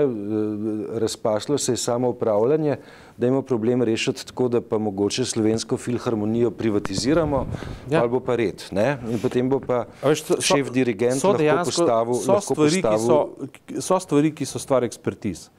razpaslo 0.95 1.57
se 1.57 1.71
je 1.71 1.77
samoupravljanje, 1.77 2.77
da 3.17 3.27
ima 3.27 3.41
problem 3.41 3.83
rešiti 3.83 4.25
tako, 4.25 4.47
da 4.47 4.61
pa 4.61 4.77
mogoče 4.79 5.25
slovensko 5.25 5.77
filharmonijo 5.77 6.51
privatiziramo, 6.51 7.45
Ja. 7.89 7.99
ali 7.99 8.09
bo 8.09 8.19
pa 8.19 8.35
red, 8.35 8.63
ne, 8.71 8.97
in 9.07 9.19
potem 9.19 9.49
bo 9.49 9.59
pa 9.59 9.85
A 10.01 10.09
veš, 10.09 10.23
so- 10.23 10.41
šef 10.41 10.71
dirigent 10.71 11.15
so 11.15 11.27
lahko 11.27 11.43
dejansko- 11.43 11.65
postavil, 11.77 12.13
so 12.15 12.31
lahko 12.31 12.53
stvari, 12.53 12.81
postavil 12.81 12.99
so, 12.99 13.19
so 13.81 13.99
stvari, 13.99 14.31
ki 14.31 14.45
so 14.45 14.59
stvar 14.59 14.83
ekspertiz. 14.83 15.49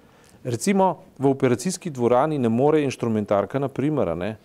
Recimo 0.42 0.86
v 1.18 1.26
operacijski 1.28 1.90
dvorani 1.90 2.38
ne 2.38 2.48
more 2.50 2.82
inštrumentarka, 2.82 3.58
na 3.58 3.68
primer, 3.68 4.16
ne, 4.16 4.36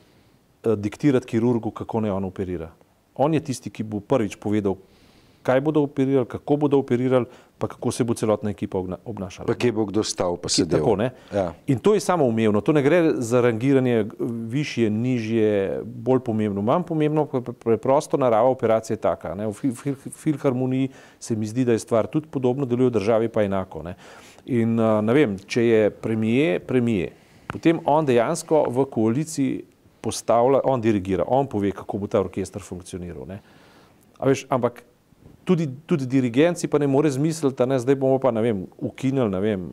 diktirati 0.67 1.25
kirurgu, 1.27 1.71
kako 1.71 2.01
naj 2.01 2.11
on 2.11 2.25
operira. 2.25 2.71
On 3.15 3.33
je 3.33 3.39
tisti, 3.41 3.69
ki 3.69 3.83
bo 3.83 3.99
prvič 3.99 4.35
povedal, 4.35 4.75
kaj 5.41 5.61
bodo 5.61 5.81
operirali, 5.81 6.25
kako 6.25 6.55
bodo 6.57 6.77
operirali, 6.77 7.25
pa 7.57 7.67
kako 7.67 7.91
se 7.91 8.03
bo 8.03 8.13
celotna 8.13 8.49
ekipa 8.49 8.77
obna- 8.77 8.97
obnašala. 9.05 9.45
pa 9.45 9.53
kje 9.53 9.71
bo 9.71 9.85
kdo 9.85 10.03
stal, 10.03 10.35
pa 10.35 10.49
sedel. 10.49 10.79
Tako, 10.79 10.95
ne? 10.97 11.11
Ja. 11.31 11.53
In 11.67 11.77
to 11.77 11.93
je 11.93 11.99
samoumevno, 11.99 12.59
to 12.59 12.73
ne 12.73 12.81
gre 12.81 13.13
za 13.15 13.41
rangiranje 13.41 14.03
g- 14.03 14.15
višje, 14.49 14.89
nižje, 14.89 15.51
bolj 15.85 16.19
pomembno. 16.19 16.61
Manj 16.61 16.83
pomembno 16.83 17.27
je 17.31 17.41
preprosto 17.53 18.17
narava 18.17 18.49
operacije 18.49 18.97
taka. 18.97 19.35
Ne? 19.35 19.47
V 19.47 19.53
fil- 19.53 19.75
fil- 19.75 20.11
filharmoniji 20.11 20.89
se 21.19 21.35
mi 21.35 21.45
zdi, 21.45 21.63
da 21.63 21.71
je 21.71 21.79
stvar 21.79 22.07
tudi 22.07 22.27
podobno, 22.27 22.65
deluje 22.65 22.89
v 22.89 22.93
državi 22.93 23.29
pa 23.29 23.43
enako. 23.43 23.83
Ne? 23.83 23.95
In 24.47 24.75
uh, 24.75 24.99
ne 24.99 25.13
vem, 25.13 25.37
če 25.39 25.61
je 25.63 25.89
premije, 25.91 26.59
premije, 26.59 27.11
potem 27.47 27.79
on 27.85 28.05
dejansko 28.05 28.65
v 28.67 28.85
koaliciji 28.87 29.63
postavlja, 30.05 30.61
on 30.69 30.81
dirigira, 30.81 31.25
on 31.27 31.49
pove, 31.49 31.73
kako 31.75 32.03
bo 32.03 32.09
ta 32.11 32.21
orkester 32.21 32.61
funkcioniral. 32.61 33.25
Ne? 33.29 33.39
A 34.19 34.29
veš, 34.29 34.45
ampak 34.53 34.83
tudi, 35.45 35.67
tudi 35.85 36.07
dirigenci 36.09 36.69
pa 36.69 36.79
ne 36.81 36.87
more 36.87 37.11
zmisliti, 37.11 37.65
ne, 37.69 37.79
zdaj 37.81 37.97
bomo 37.99 38.19
pa 38.21 38.33
ne 38.33 38.43
vem, 38.45 38.65
ukinili 38.77 39.29
ne 39.33 39.41
vem, 39.41 39.65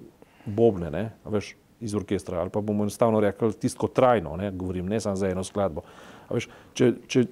bobne 0.47 0.91
ne, 0.91 1.05
a 1.25 1.33
veš, 1.33 1.55
iz 1.83 1.95
orkestra 1.99 2.39
ali 2.41 2.51
pa 2.51 2.61
bomo 2.61 2.85
enostavno 2.87 3.21
rekli 3.21 3.53
tisto 3.53 3.89
trajno, 3.89 4.37
ne, 4.37 4.51
govorim, 4.55 4.87
ne 4.87 5.01
samo 5.01 5.17
za 5.17 5.29
eno 5.29 5.45
skladbo. 5.45 5.83
A 6.29 6.35
Veš, 6.39 6.49
če, 6.79 6.93
če 7.11 7.25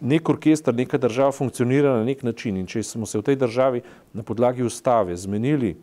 nek 0.00 0.28
orkester, 0.28 0.74
neka 0.74 0.98
država 1.00 1.32
funkcionira 1.32 1.96
na 1.96 2.04
nek 2.04 2.22
način 2.22 2.56
in 2.56 2.66
če 2.68 2.82
smo 2.86 3.06
se 3.06 3.18
v 3.18 3.26
tej 3.30 3.38
državi 3.40 3.82
na 4.12 4.22
podlagi 4.22 4.62
ustave 4.62 5.16
zmenili, 5.16 5.74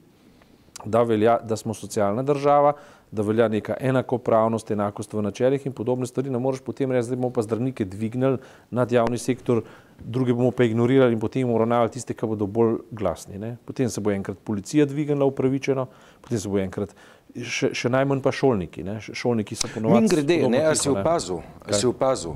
da, 0.85 1.01
velja, 1.03 1.39
da 1.41 1.57
smo 1.57 1.74
socialna 1.74 2.24
država, 2.24 2.75
da 3.12 3.21
velja 3.21 3.47
neka 3.47 3.77
enakopravnost, 3.79 4.71
enakost 4.71 5.13
v 5.13 5.21
načelih 5.21 5.65
in 5.65 5.74
podobne 5.74 6.07
stvari, 6.07 6.29
ne 6.29 6.39
moreš 6.39 6.62
potem 6.65 6.91
reči, 6.91 7.09
da 7.09 7.15
bomo 7.15 7.29
pa 7.33 7.41
zdravnike 7.45 7.85
dvignili 7.85 8.38
nad 8.71 8.91
javni 8.91 9.17
sektor, 9.17 9.63
druge 10.00 10.33
bomo 10.33 10.51
pa 10.51 10.63
ignorirali 10.63 11.13
in 11.13 11.19
potem 11.19 11.50
uravnavali 11.50 11.91
tiste, 11.91 12.13
ki 12.13 12.27
bodo 12.27 12.47
bolj 12.47 12.79
glasni. 12.91 13.39
Ne? 13.39 13.55
Potem 13.65 13.89
se 13.89 14.01
bo 14.01 14.12
enkrat 14.12 14.38
policija 14.43 14.85
dvignila 14.85 15.25
upravičeno, 15.25 15.88
potem 16.21 16.39
se 16.39 16.50
bo 16.50 16.59
enkrat 16.59 16.95
še, 17.35 17.71
še 17.75 17.91
najmanj 17.91 18.24
pa 18.24 18.31
šolniki. 18.35 18.83
Ne? 18.85 18.97
Šolniki 19.03 19.57
so 19.59 19.69
ponovadi. 19.74 20.05
Min 20.05 20.12
grede, 20.12 20.39
ne, 20.51 20.63
a 20.69 20.75
si 20.75 20.89
opazil, 20.91 21.41
a 21.65 21.75
si 21.75 21.88
opazil, 21.88 22.35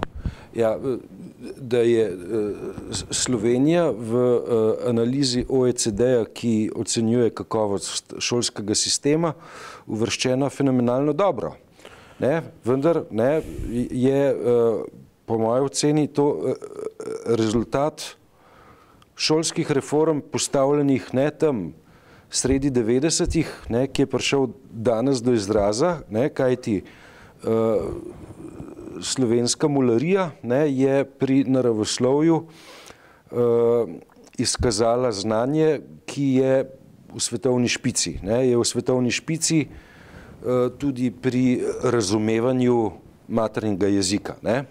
ja, 0.56 0.74
da 1.58 1.84
je 1.86 2.06
Slovenija 3.12 3.90
v 3.92 4.24
analizi 4.90 5.46
OECD-ja, 5.48 6.26
ki 6.34 6.72
ocenjuje 6.76 7.34
kakovost 7.36 8.18
šolskega 8.20 8.76
sistema, 8.76 9.34
uvrščena 9.90 10.50
fenomenalno 10.54 11.14
dobro. 11.14 11.56
Ne, 12.20 12.42
vendar 12.66 13.04
ne, 13.12 13.42
je 13.92 14.24
eh, 14.30 14.80
po 15.26 15.38
moji 15.40 15.66
oceni 15.66 16.08
to 16.08 16.30
eh, 16.36 16.56
rezultat 17.40 18.04
šolskih 19.20 19.72
reform 19.72 20.22
postavljenih 20.32 21.14
ne 21.14 21.30
tam 21.32 21.70
sredi 22.30 22.72
90-ih, 22.72 23.50
ne, 23.70 23.88
ki 23.88 24.06
je 24.06 24.10
prišel 24.10 24.48
danes 24.70 25.24
do 25.26 25.34
izraza, 25.34 26.00
ne, 26.14 26.28
kajti 26.30 26.76
uh, 27.44 27.90
slovenska 29.02 29.68
mularija 29.68 30.30
ne, 30.44 30.62
je 30.70 31.04
pri 31.06 31.44
naravoslovju 31.50 32.36
uh, 32.38 33.90
izkazala 34.38 35.12
znanje, 35.12 35.82
ki 36.06 36.28
je 36.38 36.54
v 37.14 37.20
svetovni 37.20 37.68
špici. 37.68 38.20
Ne, 38.24 38.48
je 38.48 38.58
v 38.58 38.66
svetovni 38.66 39.12
špici 39.12 39.66
uh, 39.66 40.70
tudi 40.78 41.12
pri 41.12 41.62
razumevanju 41.84 42.92
maternega 43.28 43.88
jezika. 43.88 44.36
Ne. 44.42 44.66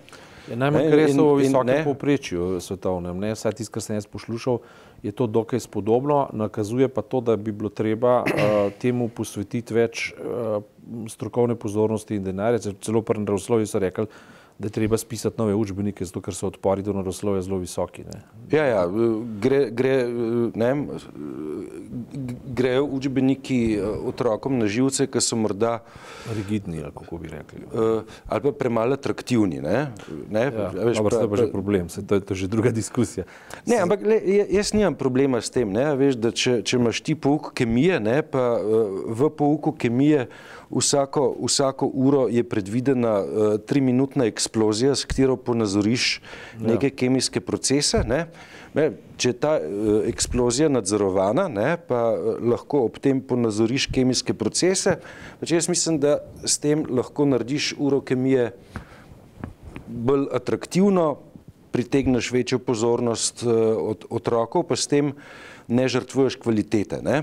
Je 0.49 0.57
najmanj, 0.57 0.85
in- 0.85 1.21
v 1.21 1.37
visokem 1.45 1.85
povprečju 1.85 2.57
svetovnem. 2.61 3.13
Ne? 3.21 3.35
Vsaj 3.37 3.53
tisto, 3.53 3.73
kar 3.75 3.83
sem 3.85 3.99
jaz 3.99 4.07
poslušal, 4.09 4.63
je 5.03 5.13
to 5.13 5.27
dokaj 5.29 5.61
spodobno, 5.61 6.31
nakazuje 6.33 6.89
pa 6.89 7.03
to, 7.05 7.21
da 7.21 7.37
bi 7.37 7.53
bilo 7.53 7.69
treba 7.69 8.25
uh, 8.25 8.73
temu 8.81 9.09
posvetiti 9.13 9.75
več 9.77 10.11
uh, 10.17 10.65
strokovne 11.07 11.55
pozornosti 11.55 12.17
in 12.17 12.25
denarja. 12.25 12.59
Ce- 12.59 12.75
Celo 12.81 13.03
pri 13.05 13.21
naravoslovju 13.21 13.67
so 13.69 13.79
rekli, 13.79 14.09
da 14.59 14.67
je 14.67 14.71
treba 14.71 14.99
spisati 14.99 15.37
nove 15.39 15.55
učbenike, 15.55 16.05
zato 16.05 16.21
ker 16.21 16.35
so 16.35 16.47
odpori 16.47 16.83
do 16.83 16.93
naravoslovja 16.93 17.43
zelo 17.43 17.59
visoki. 17.59 18.03
Ne? 18.05 18.21
Ja, 18.51 18.65
ja, 18.67 18.83
gre, 19.39 19.71
gre, 19.71 20.09
ne 20.55 20.71
grejo 22.47 22.85
učbeniki 22.85 23.79
otrokom 24.05 24.59
na 24.59 24.67
živce, 24.67 25.07
ki 25.07 25.21
so 25.21 25.37
morda 25.37 25.79
Rigidni, 26.29 26.83
ali 26.83 26.93
kako 26.93 27.19
bi 27.19 27.29
rekli. 27.29 27.61
uh, 27.65 28.03
ali 28.27 28.43
pa 28.43 28.53
premalo 28.53 28.93
atraktivni. 28.93 29.61
Ne? 29.61 29.93
Ne? 30.29 30.43
Ja, 30.43 30.71
A 30.73 30.85
veš, 30.85 30.97
dobro, 30.97 31.11
pa- 31.11 31.17
to 31.17 31.23
je 31.23 31.31
pa 31.31 31.37
že 31.37 31.53
problem, 31.53 31.89
se, 31.89 32.07
to, 32.07 32.15
je, 32.15 32.21
to 32.21 32.35
je 32.35 32.39
že 32.39 32.47
druga 32.49 32.71
diskusija. 32.71 33.25
Ne, 33.67 33.77
ampak 33.77 34.03
le, 34.03 34.21
ja- 34.27 34.47
jaz 34.51 34.73
nimam 34.73 34.95
problema 34.95 35.41
s 35.41 35.51
tem, 35.51 35.71
ne, 35.71 35.95
veš, 35.95 36.17
da 36.17 36.31
če, 36.31 36.63
če 36.63 36.77
imaš 36.77 37.01
ti 37.01 37.15
pouk 37.15 37.53
kemije, 37.55 38.01
ne, 38.01 38.23
pa 38.23 38.57
uh, 38.57 38.65
v 39.09 39.31
pouku 39.31 39.73
kemije 39.73 40.27
vsako, 40.71 41.37
vsako 41.41 41.87
uro 41.87 42.27
je 42.29 42.45
predvidena 42.45 43.15
uh, 43.21 43.27
triminutna 43.61 44.25
eksplozija, 44.25 44.48
s 44.95 45.05
katero 45.05 45.37
ponazoriš 45.37 46.21
neke 46.61 46.91
kemijske 46.91 47.41
procese. 47.41 48.05
Ne. 48.07 48.27
Ne, 48.75 48.91
če 49.17 49.31
je 49.31 49.35
ta 49.41 49.55
uh, 49.57 50.05
eksplozija 50.07 50.69
nadzorovana, 50.69 51.47
ne, 51.49 51.79
pa 51.89 52.13
uh, 52.13 52.37
lahko 52.37 52.83
ob 52.85 52.99
tem 53.01 53.23
ponazoriš 53.25 53.87
kemijske 53.89 54.35
procese, 54.37 54.99
pač 55.41 55.55
jaz 55.57 55.71
mislim, 55.73 55.97
da 55.99 56.19
s 56.45 56.61
tem 56.61 56.85
lahko 56.85 57.25
narediš 57.25 57.73
uro 57.81 58.03
kemije 58.05 58.51
bolj 59.89 60.29
atraktivno, 60.37 61.17
pritegneš 61.71 62.33
večjo 62.33 62.59
pozornost 62.59 63.43
eh, 63.43 63.49
od 63.93 64.05
otrokov, 64.11 64.67
pa 64.69 64.77
s 64.77 64.87
tem 64.87 65.13
ne 65.69 65.89
žrtvuješ 65.89 66.39
kvalitete. 66.41 67.03
Ne? 67.03 67.23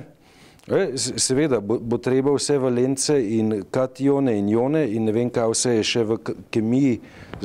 E, 0.66 0.98
Seveda 0.98 1.60
bo, 1.62 1.78
bo 1.78 1.98
treba 2.02 2.34
vse 2.34 2.58
valence 2.58 3.14
in 3.14 3.64
katione 3.72 4.34
in 4.38 4.50
jone 4.50 4.86
in 4.90 5.06
ne 5.06 5.14
vem, 5.14 5.30
kaj 5.30 5.52
vse 5.54 5.74
je 5.78 5.84
še 5.86 6.06
v 6.10 6.18
kemiji 6.50 6.96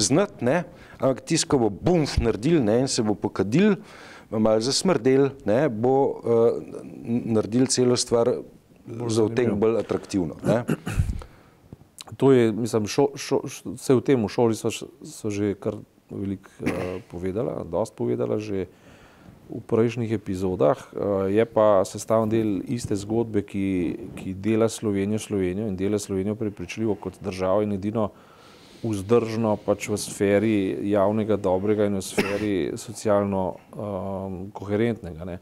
znati, 0.01 0.45
ne? 0.49 0.63
ampak 0.97 1.21
tisto, 1.29 1.51
ko 1.53 1.67
bo 1.67 1.69
bumf 1.69 2.17
naredil 2.21 2.63
ne? 2.65 2.79
in 2.85 2.89
se 2.89 3.05
bo 3.05 3.13
pokadil, 3.13 3.77
malo 4.33 4.65
zasmrdel, 4.65 5.35
ne? 5.45 5.69
bo 5.69 5.95
uh, 6.01 6.65
naredil 7.05 7.69
celo 7.69 7.99
stvar 8.01 8.33
za 8.89 9.25
otek 9.29 9.53
bolj 9.53 9.83
atraktivno. 9.85 10.41
Ne? 10.45 10.65
To 12.19 12.33
je, 12.35 12.51
mislim, 12.53 12.89
šo, 12.91 13.05
šo, 13.15 13.37
šo, 13.49 13.71
vse 13.79 13.95
v 13.95 14.01
tem, 14.05 14.25
v 14.27 14.29
šoli 14.29 14.57
so, 14.59 14.69
so 15.07 15.31
že 15.31 15.55
kar 15.55 15.79
veliko 16.11 16.51
uh, 16.59 16.99
povedala, 17.09 17.63
dost 17.65 17.95
povedala 17.97 18.41
že 18.43 18.67
v 19.51 19.61
prejšnjih 19.67 20.13
epizodah. 20.15 20.79
Uh, 20.93 21.27
je 21.27 21.45
pa 21.45 21.83
sestavni 21.85 22.31
del 22.31 22.51
iste 22.71 22.97
zgodbe, 22.97 23.43
ki, 23.43 23.67
ki 24.17 24.35
dela 24.35 24.69
Slovenijo 24.71 25.19
Slovenijo 25.19 25.69
in 25.69 25.77
dela 25.77 25.99
Slovenijo 25.99 26.35
prepričljivo 26.35 26.95
kot 26.95 27.19
državo 27.21 27.63
in 27.67 27.73
edino 27.73 28.11
vzdržno 28.83 29.57
pač 29.61 29.89
v 29.93 29.97
sferi 30.01 30.57
javnega 30.89 31.37
dobrega 31.37 31.91
in 31.91 31.99
v 32.01 32.05
sferi 32.05 32.55
socialno 32.81 33.43
um, 33.77 34.39
koherentnega. 34.57 35.27
Ne. 35.29 35.39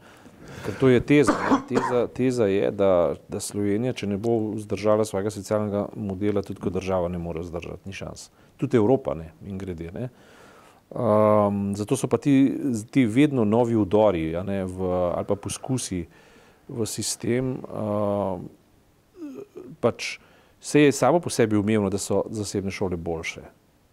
Ker 0.65 0.75
to 0.79 0.89
je 0.89 0.99
teza. 0.99 1.33
Ne? 1.33 1.61
Teza, 1.69 2.07
teza 2.07 2.49
je, 2.51 2.71
da, 2.71 3.15
da 3.29 3.39
Slovenija, 3.39 3.93
če 3.93 4.09
ne 4.11 4.17
bo 4.19 4.35
vzdržala 4.57 5.05
svojega 5.07 5.31
socialnega 5.31 5.85
modela, 5.95 6.43
tudi 6.43 6.59
kot 6.59 6.75
država 6.75 7.07
ne 7.07 7.21
more 7.21 7.45
vzdržati, 7.45 7.87
ni 7.87 7.95
šans. 7.95 8.29
Tudi 8.59 8.77
Evropa 8.77 9.15
ne, 9.15 9.31
in 9.47 9.57
grede. 9.61 9.91
Ne? 9.95 10.09
Um, 10.89 11.75
zato 11.75 11.95
so 11.95 12.07
pa 12.09 12.17
ti, 12.17 12.57
ti 12.89 13.05
vedno 13.05 13.43
novi 13.45 13.75
udori 13.75 14.31
ne, 14.41 14.63
v, 14.65 14.89
ali 15.13 15.25
pa 15.25 15.35
poskusi 15.35 16.01
v 16.69 16.85
sistem. 16.89 17.59
Um, 17.69 18.49
pač 19.79 20.17
se 20.59 20.81
je 20.81 20.91
samo 20.91 21.19
po 21.19 21.29
sebi 21.29 21.57
umevno, 21.57 21.89
da 21.89 21.97
so 21.97 22.23
zasebne 22.29 22.71
šole 22.71 22.97
boljše. 22.97 23.41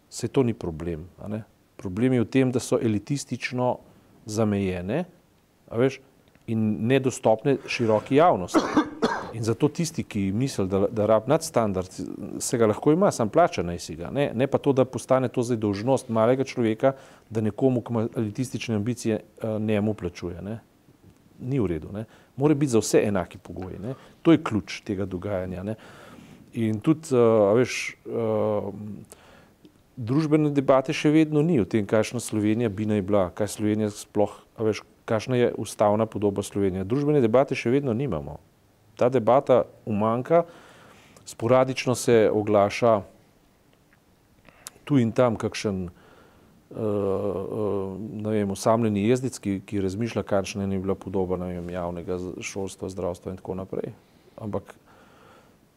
Se 0.08 0.28
to 0.28 0.42
ni 0.42 0.54
problem. 0.54 1.04
Problem 1.76 2.12
je 2.12 2.24
v 2.24 2.30
tem, 2.30 2.52
da 2.52 2.60
so 2.60 2.78
elitistično 2.80 3.76
zamejene 4.24 5.04
veš, 5.70 6.00
in 6.46 6.88
nedostopne 6.88 7.58
široki 7.68 8.16
javnosti. 8.16 8.85
In 9.36 9.44
zato 9.44 9.68
tisti, 9.68 10.00
ki 10.04 10.30
misli, 10.32 10.64
da, 10.70 10.86
da 10.88 11.06
rab 11.06 11.26
nadstandard, 11.28 11.92
se 12.40 12.58
ga 12.58 12.66
lahko 12.70 12.94
ima, 12.94 13.10
sam 13.12 13.28
plača 13.28 13.62
naj 13.66 13.78
si 13.84 13.96
ga. 13.96 14.08
Ne, 14.10 14.30
ne 14.34 14.46
pa 14.48 14.58
to, 14.58 14.72
da 14.72 14.86
postane 14.88 15.28
to 15.28 15.44
zdaj 15.44 15.58
dolžnost 15.60 16.08
malega 16.08 16.44
človeka, 16.48 16.94
da 17.30 17.42
nekomu, 17.44 17.82
ki 17.84 17.92
ima 17.92 18.06
elitistične 18.16 18.78
ambicije, 18.80 19.20
njemu 19.60 19.94
plačuje. 19.94 20.40
Ne. 20.42 20.56
Ni 21.40 21.60
v 21.60 21.68
redu. 21.74 21.92
Ne. 21.92 22.06
Mora 22.36 22.56
biti 22.56 22.72
za 22.72 22.80
vse 22.80 23.04
enaki 23.04 23.38
pogoji. 23.38 23.76
Ne. 23.82 23.94
To 24.22 24.32
je 24.32 24.40
ključ 24.40 24.80
tega 24.88 25.04
dogajanja. 25.04 25.62
Ne. 25.68 25.76
In 26.56 26.80
tudi, 26.80 27.12
uh, 27.12 27.52
veš, 27.58 27.96
uh, 28.08 28.72
družbene 29.96 30.48
debate 30.56 30.96
še 30.96 31.12
vedno 31.12 31.44
ni 31.44 31.60
o 31.60 31.68
tem, 31.68 31.84
kakšna 31.84 32.24
Slovenija 32.24 32.72
bi 32.72 32.88
naj 32.88 33.04
bila, 33.04 33.28
kaj 33.36 33.52
Slovenija 33.58 33.92
sploh, 33.92 34.32
veš, 34.64 34.80
kakšna 35.04 35.44
je 35.44 35.54
ustavna 35.60 36.08
podoba 36.08 36.40
Slovenije. 36.46 36.88
Družbene 36.88 37.20
debate 37.20 37.58
še 37.58 37.76
vedno 37.76 37.92
nimamo. 37.92 38.40
Ta 38.96 39.08
debata 39.08 39.62
umanka, 39.86 40.44
sporadično 41.24 41.94
se 41.94 42.30
oglaša 42.32 43.02
tu 44.84 44.98
in 44.98 45.12
tam 45.12 45.36
kakšen 45.36 45.84
uh, 45.84 45.90
uh, 46.78 48.30
vem, 48.30 48.50
osamljeni 48.50 49.08
jezdic, 49.08 49.38
ki, 49.42 49.60
ki 49.66 49.82
razmišlja, 49.82 50.22
kakšna 50.22 50.68
je 50.70 50.78
bila 50.78 50.94
podoba 50.94 51.36
vem, 51.36 51.70
javnega 51.70 52.18
šolstva, 52.40 52.88
zdravstva 52.88 53.34
in 53.34 53.40
tako 53.42 53.58
naprej. 53.58 53.92
Ampak 54.38 54.74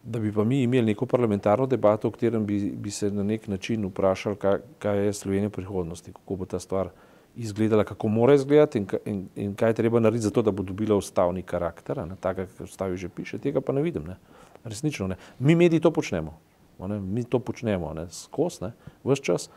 da 0.03 0.19
bi 0.19 0.31
pa 0.33 0.43
mi 0.43 0.63
imeli 0.63 0.93
neko 0.93 1.05
parlamentarno 1.05 1.65
debato, 1.67 2.07
v 2.07 2.11
katerem 2.11 2.45
bi, 2.45 2.59
bi 2.71 2.91
se 2.91 3.11
na 3.11 3.23
nek 3.23 3.47
način 3.47 3.85
vprašali, 3.85 4.35
kaj, 4.35 4.59
kaj 4.79 5.05
je 5.05 5.13
Slovenija 5.13 5.49
prihodnosti, 5.49 6.13
kako 6.13 6.35
bo 6.35 6.45
ta 6.45 6.59
stvar 6.59 6.89
izgledala, 7.39 7.83
kako 7.83 8.07
mora 8.07 8.33
izgledati 8.33 8.77
in, 8.77 8.87
in, 9.05 9.27
in 9.35 9.55
kaj 9.55 9.69
je 9.69 9.73
treba 9.73 9.99
narediti 9.99 10.23
za 10.23 10.31
to, 10.31 10.41
da 10.41 10.51
bo 10.51 10.63
dobila 10.63 10.95
ustavni 10.95 11.41
karakter, 11.41 12.01
tako 12.19 12.45
kot 12.45 12.67
ustavi 12.67 12.97
že 12.97 13.09
piše, 13.09 13.37
tega 13.37 13.61
pa 13.61 13.73
ne 13.73 13.81
vidim. 13.81 14.03
Ne. 14.07 14.15
Resnično 14.63 15.07
ne. 15.07 15.15
Mi 15.39 15.55
mediji 15.55 15.79
to 15.79 15.91
počnemo. 15.91 16.37
Ne. 16.79 16.99
Mi 16.99 17.23
to 17.23 17.39
počnemo 17.39 17.95
skozi, 18.11 18.71
vse 19.03 19.23
čas. 19.23 19.49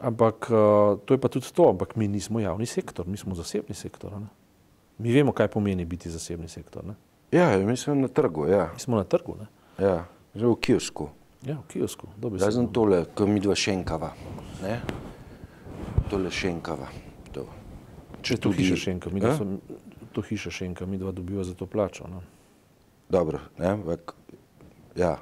Ampak 0.00 0.50
uh, 0.50 0.98
to 1.04 1.14
je 1.14 1.18
pa 1.18 1.28
tudi 1.28 1.48
to, 1.54 1.70
ampak 1.70 1.96
mi 1.96 2.08
nismo 2.08 2.40
javni 2.40 2.66
sektor, 2.66 3.06
mi 3.08 3.16
smo 3.16 3.34
zasebni 3.34 3.74
sektor. 3.74 4.12
Ne. 4.12 4.28
Mi 4.98 5.12
vemo, 5.12 5.32
kaj 5.32 5.48
pomeni 5.48 5.84
biti 5.84 6.10
zasebni 6.10 6.48
sektor. 6.48 6.84
Ne. 6.84 6.94
Ja, 7.32 7.58
mi 7.58 7.76
smo 7.76 7.94
na 7.94 8.08
trgu. 8.08 8.46
Ja. 8.46 8.70
Mi 8.74 8.80
smo 8.80 8.96
na 8.96 9.04
trgu. 9.04 9.36
Ne? 9.40 9.46
Ja, 9.86 10.04
že 10.34 10.46
v 10.46 10.56
kiosku. 10.60 11.08
Ja, 11.42 11.56
v 11.56 11.66
kiosku. 11.68 12.08
Sem 12.50 12.68
tole, 12.68 13.04
ko 13.14 13.26
mi 13.26 13.40
dva 13.40 13.54
šenkava. 13.54 14.12
Ne? 14.62 14.80
Tole 16.10 16.30
šenkava. 16.30 16.88
To. 17.34 17.46
Če 18.22 18.36
to 18.42 18.52
hiša 18.54 18.76
šenka, 18.78 19.10
mi, 19.10 19.20
sem, 19.20 19.56
to 20.14 20.22
hiša 20.22 20.50
šenka, 20.50 20.86
mi 20.86 20.98
dva 20.98 21.12
dobiva 21.12 21.44
za 21.44 21.54
to 21.54 21.66
plačo. 21.66 22.06
Ne? 22.10 22.20
Dobro, 23.08 23.40
ne? 23.58 23.74
Vek, 23.86 24.12
ja, 24.96 25.16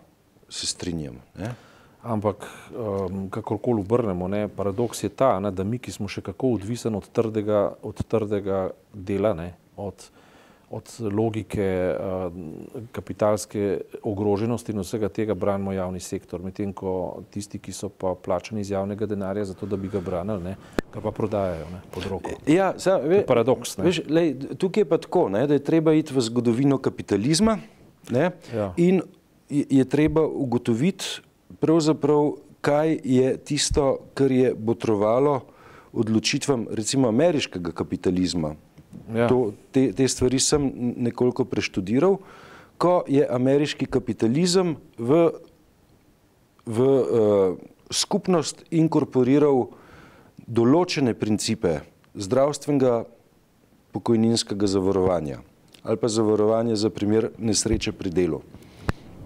se 0.49 0.67
strinjam. 0.67 1.21
Ne? 1.41 1.55
Ampak, 2.05 2.45
um, 2.77 3.31
kakorkoli 3.33 3.81
obrnemo, 3.81 4.29
ne, 4.29 4.49
paradoks 4.49 5.03
je 5.05 5.09
ta, 5.09 5.39
ne, 5.41 5.51
da 5.51 5.65
mi, 5.65 5.81
ki 5.81 5.93
smo 5.93 6.09
še 6.09 6.21
kako 6.25 6.53
odvisni 6.59 6.93
od 6.97 7.09
trdega, 7.17 7.63
od 7.83 8.05
trdega 8.05 8.67
dela, 8.93 9.33
ne, 9.37 9.55
od 9.81 10.05
od 10.71 10.91
logike 11.13 11.63
eh, 11.63 11.97
kapitalske 12.93 13.81
ogroženosti 14.03 14.73
in 14.73 14.81
vsega 14.81 15.09
tega 15.09 15.35
branimo 15.35 15.73
javni 15.73 16.01
sektor, 16.01 16.43
medtem 16.43 16.73
ko 16.73 17.23
tisti, 17.31 17.59
ki 17.59 17.73
so 17.73 17.89
pa 17.89 18.15
plačani 18.15 18.61
iz 18.61 18.71
javnega 18.71 19.07
denarja 19.07 19.45
za 19.45 19.55
to, 19.55 19.67
da 19.67 19.77
bi 19.77 19.89
ga 19.89 20.01
branili, 20.01 20.43
ne, 20.43 20.57
ga 20.93 21.01
pa 21.01 21.11
prodajajo 21.11 21.69
ne, 21.73 21.83
pod 21.95 22.09
roko. 22.11 22.37
Ja, 22.47 22.73
za, 22.79 22.97
ve, 22.97 23.23
paradoks. 23.27 23.79
Veš, 23.79 24.03
lej, 24.09 24.35
tukaj 24.59 24.87
je 24.87 24.89
pa 24.89 24.99
tako, 24.99 25.29
ne, 25.29 25.47
da 25.47 25.59
je 25.59 25.65
treba 25.65 25.95
iti 25.95 26.15
v 26.15 26.25
zgodovino 26.25 26.79
kapitalizma 26.79 27.59
ne, 28.11 28.31
ja. 28.55 28.73
in 28.77 29.03
je, 29.49 29.67
je 29.71 29.85
treba 29.85 30.27
ugotoviti 30.27 31.21
pravzaprav, 31.61 32.33
kaj 32.65 32.99
je 33.05 33.37
tisto, 33.37 33.99
kar 34.15 34.33
je 34.33 34.55
botrovalo 34.55 35.41
odločitvam 35.93 36.67
recimo 36.71 37.09
ameriškega 37.09 37.73
kapitalizma, 37.73 38.55
Ja. 39.13 39.29
To, 39.29 39.53
te, 39.73 39.93
te 39.93 40.09
stvari 40.09 40.41
sem 40.41 40.65
nekoliko 40.97 41.45
preštudiral, 41.45 42.17
ko 42.81 43.05
je 43.09 43.27
ameriški 43.29 43.87
kapitalizem 43.87 44.77
v, 44.99 45.29
v 46.65 46.79
uh, 46.81 47.57
skupnost 47.93 48.65
inkorporiral 48.73 49.69
določene 50.45 51.15
principe 51.17 51.83
zdravstvenega 52.15 53.05
pokojninskega 53.95 54.69
zavarovanja 54.69 55.43
ali 55.85 56.01
pa 56.01 56.09
zavarovanja 56.09 56.77
za 56.81 56.89
primer 56.91 57.29
nesreče 57.39 57.93
pri 57.93 58.11
delu. 58.11 58.41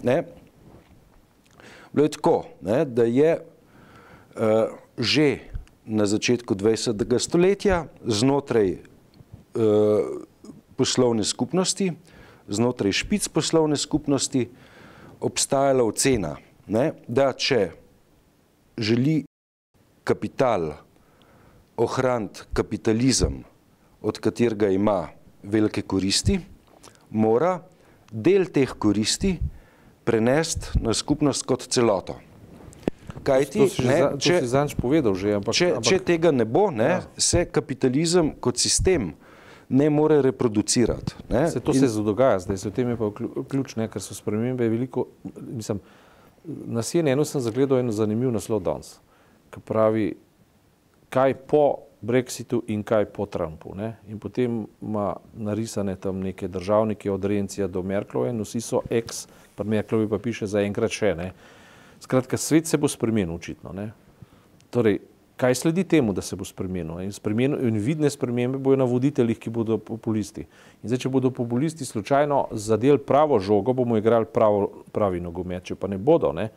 Ne? 0.02 0.24
Bilo 1.92 2.04
je 2.04 2.10
tako, 2.10 2.50
ne, 2.66 2.82
da 2.84 3.06
je 3.06 3.38
uh, 3.38 4.74
že 4.98 5.38
na 5.86 6.06
začetku 6.06 6.54
20. 6.54 7.18
stoletja 7.18 7.86
znotraj 8.02 8.82
poslovne 10.76 11.24
skupnosti, 11.24 11.92
znotraj 12.48 12.92
špic 12.92 13.28
poslovne 13.28 13.76
skupnosti, 13.76 14.48
obstajala 15.20 15.84
ocena, 15.84 16.36
ne, 16.66 16.92
da 17.08 17.32
če 17.34 17.70
želi 18.78 19.24
kapital 20.06 20.72
ohraniti 21.76 22.46
kapitalizem, 22.52 23.42
od 24.00 24.18
katerega 24.22 24.70
ima 24.70 25.08
velike 25.42 25.82
koristi, 25.82 26.38
mora 27.10 27.58
del 28.10 28.46
teh 28.54 28.70
koristi 28.78 29.36
prenesti 30.04 30.78
na 30.80 30.94
skupnost 30.94 31.44
kot 31.46 31.66
celoto. 31.68 32.16
Kaj 33.26 33.44
ti, 33.52 33.64
ne, 33.84 33.98
če, 34.22 34.40
povedal 34.78 35.16
že, 35.18 35.34
ampak, 35.36 35.54
če, 35.54 35.66
ampak, 35.74 35.88
če 35.90 35.98
tega 36.06 36.30
ne 36.32 36.46
bo, 36.48 36.68
ne, 36.70 36.90
ja. 36.94 37.00
se 37.18 37.42
kapitalizem 37.50 38.30
kot 38.40 38.60
sistem 38.62 39.10
ne 39.68 39.90
more 39.90 40.22
reproducirati. 40.22 41.14
Ne? 41.28 41.50
Se 41.50 41.60
to 41.60 41.72
In... 41.72 41.88
se 41.88 42.02
dogaja, 42.02 42.38
zdaj 42.38 42.56
se 42.56 42.68
v 42.68 42.72
tem 42.72 42.88
je 42.88 42.96
pa 42.96 43.10
ključ, 43.48 43.76
ne? 43.76 43.88
ker 43.88 44.02
so 44.02 44.14
spremembe 44.14 44.68
veliko. 44.68 45.06
Mislim, 45.40 45.80
na 46.44 46.82
CNN-u 46.82 47.24
sem 47.24 47.40
zagledal 47.40 47.82
en 47.82 47.92
zanimiv 47.92 48.32
naslov 48.32 48.62
danes, 48.64 48.96
ki 49.52 49.60
pravi, 49.60 50.08
kaj 51.12 51.34
po 51.48 51.88
Brexitu 52.00 52.62
in 52.70 52.82
kaj 52.86 53.08
po 53.10 53.26
Trumpu. 53.26 53.74
Ne? 53.74 53.96
In 54.08 54.18
potem 54.22 54.66
ima 54.82 55.16
narisane 55.34 55.96
tam 55.96 56.20
neke 56.22 56.48
državnike 56.48 57.10
od 57.10 57.24
Rencija 57.24 57.66
do 57.66 57.82
Merklove 57.82 58.30
in 58.30 58.40
vsi 58.40 58.60
so 58.60 58.82
ex, 58.90 59.26
pa 59.54 59.64
Merklovi 59.64 60.08
pa 60.08 60.18
piše 60.18 60.46
za 60.46 60.62
enkrat 60.62 60.94
še. 60.94 61.14
Ne? 61.18 61.32
Skratka, 62.00 62.38
svet 62.38 62.66
se 62.66 62.78
bo 62.78 62.88
spremenil 62.88 63.34
očitno. 63.34 63.72
Ne? 63.74 63.90
Torej, 64.70 65.00
kaj 65.38 65.54
sledi 65.54 65.84
temu, 65.84 66.12
da 66.12 66.22
se 66.22 66.36
bo 66.36 66.44
spremenil. 66.44 67.00
In, 67.04 67.12
spremenil, 67.14 67.60
in 67.68 67.78
vidne 67.82 68.10
spremembe 68.10 68.58
bojo 68.58 68.76
na 68.76 68.86
voditeljih, 68.88 69.38
ki 69.38 69.52
bodo 69.54 69.78
populisti. 69.78 70.44
In 70.82 70.90
zdaj, 70.90 71.04
če 71.04 71.12
bodo 71.14 71.30
populisti 71.34 71.86
slučajno 71.86 72.48
zadeli 72.58 72.98
pravo 72.98 73.38
žogo, 73.38 73.72
bomo 73.78 73.96
igrali 73.98 74.26
pravo, 74.34 74.82
pravi 74.92 75.22
nogomet, 75.22 75.70
če 75.70 75.78
pa 75.78 75.90
ne 75.90 75.98
bodo. 75.98 76.32
Ne? 76.34 76.48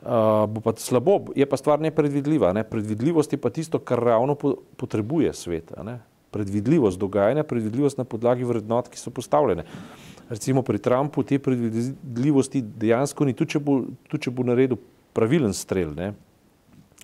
Uh, 0.00 0.46
bo 0.48 0.62
pa 0.64 0.72
slabo, 0.78 1.18
je 1.36 1.44
pa 1.50 1.58
stvar 1.58 1.82
nepredvidljiva. 1.82 2.54
Ne? 2.56 2.64
Predvidljivost 2.64 3.34
je 3.34 3.42
pa 3.42 3.50
tisto, 3.50 3.82
kar 3.82 4.00
ravno 4.12 4.38
po, 4.38 4.54
potrebuje 4.78 5.34
svet. 5.34 5.74
Predvidljivost 6.30 6.98
dogajanja, 6.98 7.42
predvidljivost 7.42 7.98
na 7.98 8.06
podlagi 8.06 8.46
vrednot, 8.46 8.88
ki 8.88 9.02
so 9.02 9.10
postavljene. 9.10 9.66
Recimo 10.30 10.62
pri 10.62 10.78
Trumpu 10.78 11.26
te 11.26 11.42
predvidljivosti 11.42 12.62
dejansko 12.62 13.26
ni, 13.26 13.34
tudi 13.34 13.58
če 13.58 13.66
bo, 13.66 13.80
tudi 14.06 14.28
če 14.28 14.30
bo 14.30 14.46
naredil 14.46 14.78
pravilen 15.12 15.50
strel. 15.50 15.90
Ne? 15.98 16.12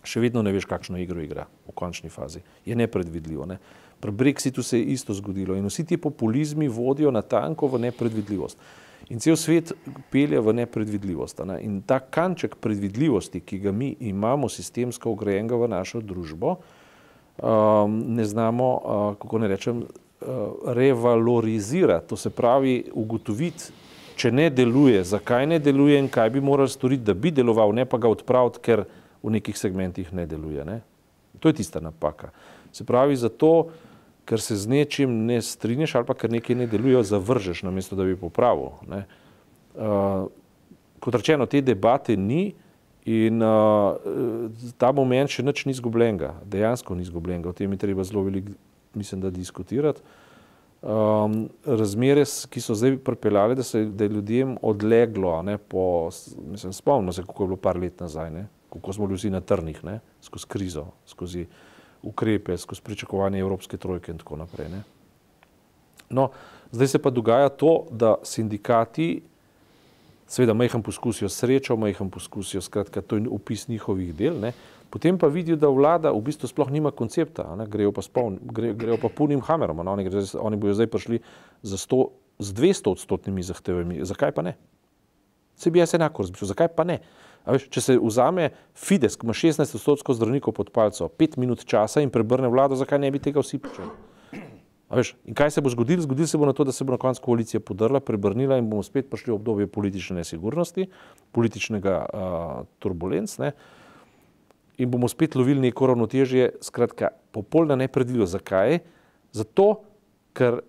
Še 0.07 0.23
vedno 0.23 0.43
ne 0.43 0.53
veš, 0.55 0.69
kakšno 0.71 0.99
igro 1.03 1.21
igra 1.23 1.47
v 1.67 1.75
končni 1.75 2.11
fazi. 2.11 2.41
Je 2.65 2.77
nepredvidljivo. 2.77 3.47
Ne? 3.47 3.59
Pri 4.01 4.13
Brexitu 4.13 4.63
se 4.63 4.79
je 4.79 4.85
isto 4.97 5.15
zgodilo 5.15 5.57
in 5.57 5.67
vsi 5.67 5.85
ti 5.85 5.97
populizmi 5.97 6.69
vodijo 6.69 7.11
na 7.11 7.23
tanko 7.23 7.69
v 7.73 7.81
nepredvidljivost. 7.89 8.59
In 9.09 9.21
cel 9.23 9.37
svet 9.39 9.73
pelje 10.11 10.41
v 10.41 10.53
nepredvidljivost. 10.53 11.45
Ne? 11.47 11.61
In 11.63 11.81
ta 11.87 12.01
kanček 12.01 12.57
predvidljivosti, 12.61 13.41
ki 13.41 13.59
ga 13.59 13.73
mi 13.73 13.95
imamo 14.01 14.49
sistemsko 14.49 15.13
ugrajenega 15.15 15.57
v 15.57 15.69
našo 15.71 16.01
družbo, 16.03 16.57
um, 16.57 17.99
ne 18.17 18.25
znamo, 18.25 18.69
uh, 18.75 19.09
kako 19.23 19.39
ne 19.39 19.49
rečem, 19.49 19.85
uh, 19.85 20.29
revalorizirati. 20.75 22.09
To 22.09 22.17
se 22.17 22.31
pravi, 22.31 22.91
ugotoviti, 22.93 23.71
če 24.17 24.33
ne 24.33 24.49
deluje, 24.51 25.05
zakaj 25.05 25.47
ne 25.47 25.59
deluje 25.63 25.99
in 26.01 26.09
kaj 26.09 26.31
bi 26.35 26.41
morali 26.41 26.73
storiti, 26.73 27.05
da 27.05 27.15
bi 27.15 27.31
deloval, 27.31 27.75
ne 27.77 27.85
pa 27.85 28.01
ga 28.01 28.11
odpraviti, 28.11 28.63
ker 28.65 28.85
v 29.27 29.35
nekih 29.39 29.59
segmentih 29.59 30.13
ne 30.15 30.27
deluje. 30.27 30.65
Ne? 30.65 30.81
To 31.43 31.51
je 31.51 31.59
tista 31.59 31.83
napaka. 31.83 32.31
Se 32.73 32.87
pravi, 32.87 33.17
zato, 33.19 33.71
ker 34.27 34.41
se 34.43 34.57
z 34.57 34.71
nečim 34.71 35.27
ne 35.27 35.41
strinjaš 35.43 35.95
ali 35.99 36.07
pa 36.07 36.15
ker 36.15 36.31
nekaj 36.31 36.57
ne 36.57 36.67
deluje, 36.71 37.03
zavržeš, 37.05 37.65
namesto 37.67 37.99
da 37.99 38.07
bi 38.07 38.17
popravil. 38.17 38.79
Uh, 38.87 40.31
kot 41.03 41.19
rečeno, 41.19 41.47
te 41.47 41.61
debate 41.61 42.17
ni 42.17 42.55
in 43.07 43.43
uh, 43.43 43.99
ta 44.79 44.91
moment 44.95 45.31
še 45.31 45.45
nič 45.47 45.67
ni 45.67 45.75
izgubljenega, 45.77 46.33
dejansko 46.47 46.97
ni 46.97 47.07
izgubljenega, 47.07 47.51
o 47.51 47.57
tem 47.57 47.75
je 47.75 47.83
treba 47.83 48.07
zelo 48.07 48.25
veliko, 48.27 48.57
mislim, 48.95 49.21
da 49.21 49.31
diskutirati. 49.31 50.03
um, 50.83 51.49
razmere, 51.67 52.25
ki 52.51 52.61
so 52.61 52.75
zdaj 52.75 52.99
pripeljale, 53.05 53.55
da, 53.55 53.63
se, 53.63 53.85
da 53.85 54.05
je 54.05 54.11
ljudem 54.11 54.57
odleglo. 54.63 55.43
Ne, 55.43 55.59
po, 55.59 56.11
mislim, 56.51 56.73
spomnim 56.73 57.13
se, 57.13 57.23
kako 57.27 57.43
je 57.43 57.47
bilo 57.47 57.57
par 57.57 57.79
let 57.81 58.01
nazaj, 58.01 58.31
ne, 58.31 58.47
kako 58.81 58.93
smo 58.93 59.07
bili 59.07 59.19
vsi 59.19 59.31
na 59.31 59.41
trnih, 59.41 59.85
ne, 59.85 60.01
skozi 60.23 60.47
krizo, 60.49 60.87
skozi 61.07 61.47
ukrepe, 62.03 62.57
skozi 62.57 62.83
pričakovanje 62.83 63.41
Evropske 63.41 63.77
trojke 63.77 64.13
in 64.13 64.19
tako 64.19 64.37
naprej. 64.37 64.69
Ne. 64.69 64.83
No, 66.11 66.31
zdaj 66.73 66.89
se 66.89 67.03
pa 67.03 67.11
dogaja 67.11 67.49
to, 67.49 67.87
da 67.91 68.15
sindikati, 68.23 69.23
seveda, 70.27 70.55
majhen 70.55 70.83
poskusijo 70.83 71.29
srečo, 71.29 71.77
majhen 71.77 72.11
poskusijo, 72.11 72.61
skratka, 72.63 73.03
to 73.03 73.17
je 73.17 73.29
opis 73.31 73.69
njihovih 73.69 74.15
del. 74.15 74.39
Ne, 74.41 74.53
Potem 74.91 75.19
pa 75.19 75.27
vidijo, 75.27 75.57
da 75.57 75.69
vlada 75.69 76.13
v 76.15 76.21
bistvu 76.23 76.49
sploh 76.49 76.71
nima 76.71 76.93
koncepta, 76.95 77.45
grejo 77.67 77.91
pa, 77.93 78.05
spoln, 78.07 78.39
gre, 78.55 78.71
grejo 78.75 78.99
pa 79.03 79.11
punim 79.11 79.43
hamerom. 79.43 79.83
Oni, 79.83 80.07
oni 80.41 80.57
bojo 80.57 80.77
zdaj 80.79 80.87
prišli 80.93 81.19
z, 81.63 81.79
sto, 81.81 82.13
z 82.39 82.55
200 82.55 82.93
odstotnimi 82.95 83.43
zahtevami. 83.43 84.05
Zakaj 84.07 84.33
pa 84.33 84.47
ne? 84.47 84.55
Se 85.57 85.71
bi 85.71 85.83
jaz 85.83 85.95
enako 85.99 86.23
razmišljal, 86.23 86.53
zakaj 86.53 86.69
pa 86.77 86.87
ne? 86.87 87.01
Veš, 87.47 87.69
če 87.71 87.81
se 87.81 87.97
vzame 88.03 88.51
Fides, 88.75 89.15
ki 89.15 89.29
ima 89.29 89.37
16 89.37 89.79
odstotkov 89.79 90.19
zdravnikov 90.19 90.57
pod 90.57 90.73
palco, 90.75 91.09
pet 91.09 91.37
minut 91.39 91.63
časa 91.65 92.03
in 92.03 92.11
prebrne 92.11 92.51
vlado, 92.51 92.79
zakaj 92.79 92.99
ne 92.99 93.11
bi 93.15 93.23
tega 93.23 93.43
vsi 93.43 93.63
počeli? 93.63 93.93
In 95.27 95.35
kaj 95.35 95.51
se 95.51 95.63
bo 95.63 95.71
zgodilo? 95.71 96.03
Zgodilo 96.03 96.31
se 96.31 96.39
bo 96.39 96.47
na 96.47 96.55
to, 96.55 96.67
da 96.67 96.75
se 96.75 96.85
bo 96.87 96.95
na 96.95 96.99
koncu 97.03 97.23
koalicija 97.23 97.61
podrla, 97.63 98.01
prebrnila 98.01 98.59
in 98.59 98.69
bomo 98.71 98.85
spet 98.87 99.11
prišli 99.11 99.33
v 99.33 99.39
obdobje 99.39 99.67
politične 99.67 100.21
nesigurnosti, 100.23 100.87
političnega 101.35 101.97
uh, 102.07 102.69
turbulenc. 102.83 103.39
Ne? 103.43 103.51
in 104.79 104.91
bomo 104.91 105.09
spet 105.09 105.35
lovili 105.35 105.61
neko 105.61 105.87
ravnotežje, 105.87 106.51
skratka, 106.61 107.09
popolna 107.33 107.77
nepredvidljivost. 107.77 108.33
Zakaj? 108.33 108.79
Zato, 109.33 109.69
ker 110.37 110.61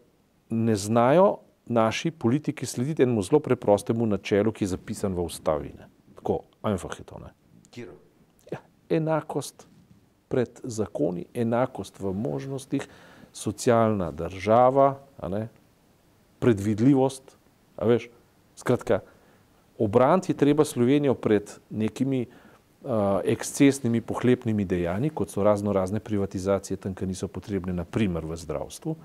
ne 0.49 0.75
znajo 0.75 1.37
naši 1.65 2.11
politiki 2.11 2.65
slediti 2.65 3.03
enemu 3.03 3.21
zelo 3.21 3.39
preprostemu 3.43 4.05
načelu, 4.05 4.51
ki 4.51 4.63
je 4.63 4.73
zapisan 4.75 5.15
v 5.15 5.25
ustavi. 5.27 5.73
Ne. 5.75 5.89
Tako, 6.15 6.39
einfach 6.67 6.99
je 6.99 7.05
to. 7.05 7.19
Ja, 8.51 8.59
enakost 8.89 9.67
pred 10.27 10.59
zakoni, 10.63 11.25
enakost 11.33 11.99
v 11.99 12.11
možnostih, 12.13 12.87
socialna 13.33 14.11
država, 14.11 14.97
predvidljivost. 16.39 17.37
Veš, 17.77 18.09
skratka, 18.55 18.99
obraniti 19.77 20.31
je 20.31 20.37
treba 20.37 20.65
Slovenijo 20.65 21.13
pred 21.13 21.51
nekimi 21.69 22.25
uh, 22.25 23.21
ekscesnimi 23.23 24.01
pohlepnimi 24.01 24.65
dejanji, 24.65 25.09
kot 25.09 25.29
so 25.29 25.43
razno 25.43 25.73
razne 25.73 25.99
privatizacije, 25.99 26.77
tam, 26.77 26.95
ki 26.95 27.05
niso 27.05 27.27
potrebne, 27.27 27.73
naprimer 27.73 28.25
v 28.25 28.35
zdravstvu. 28.35 28.95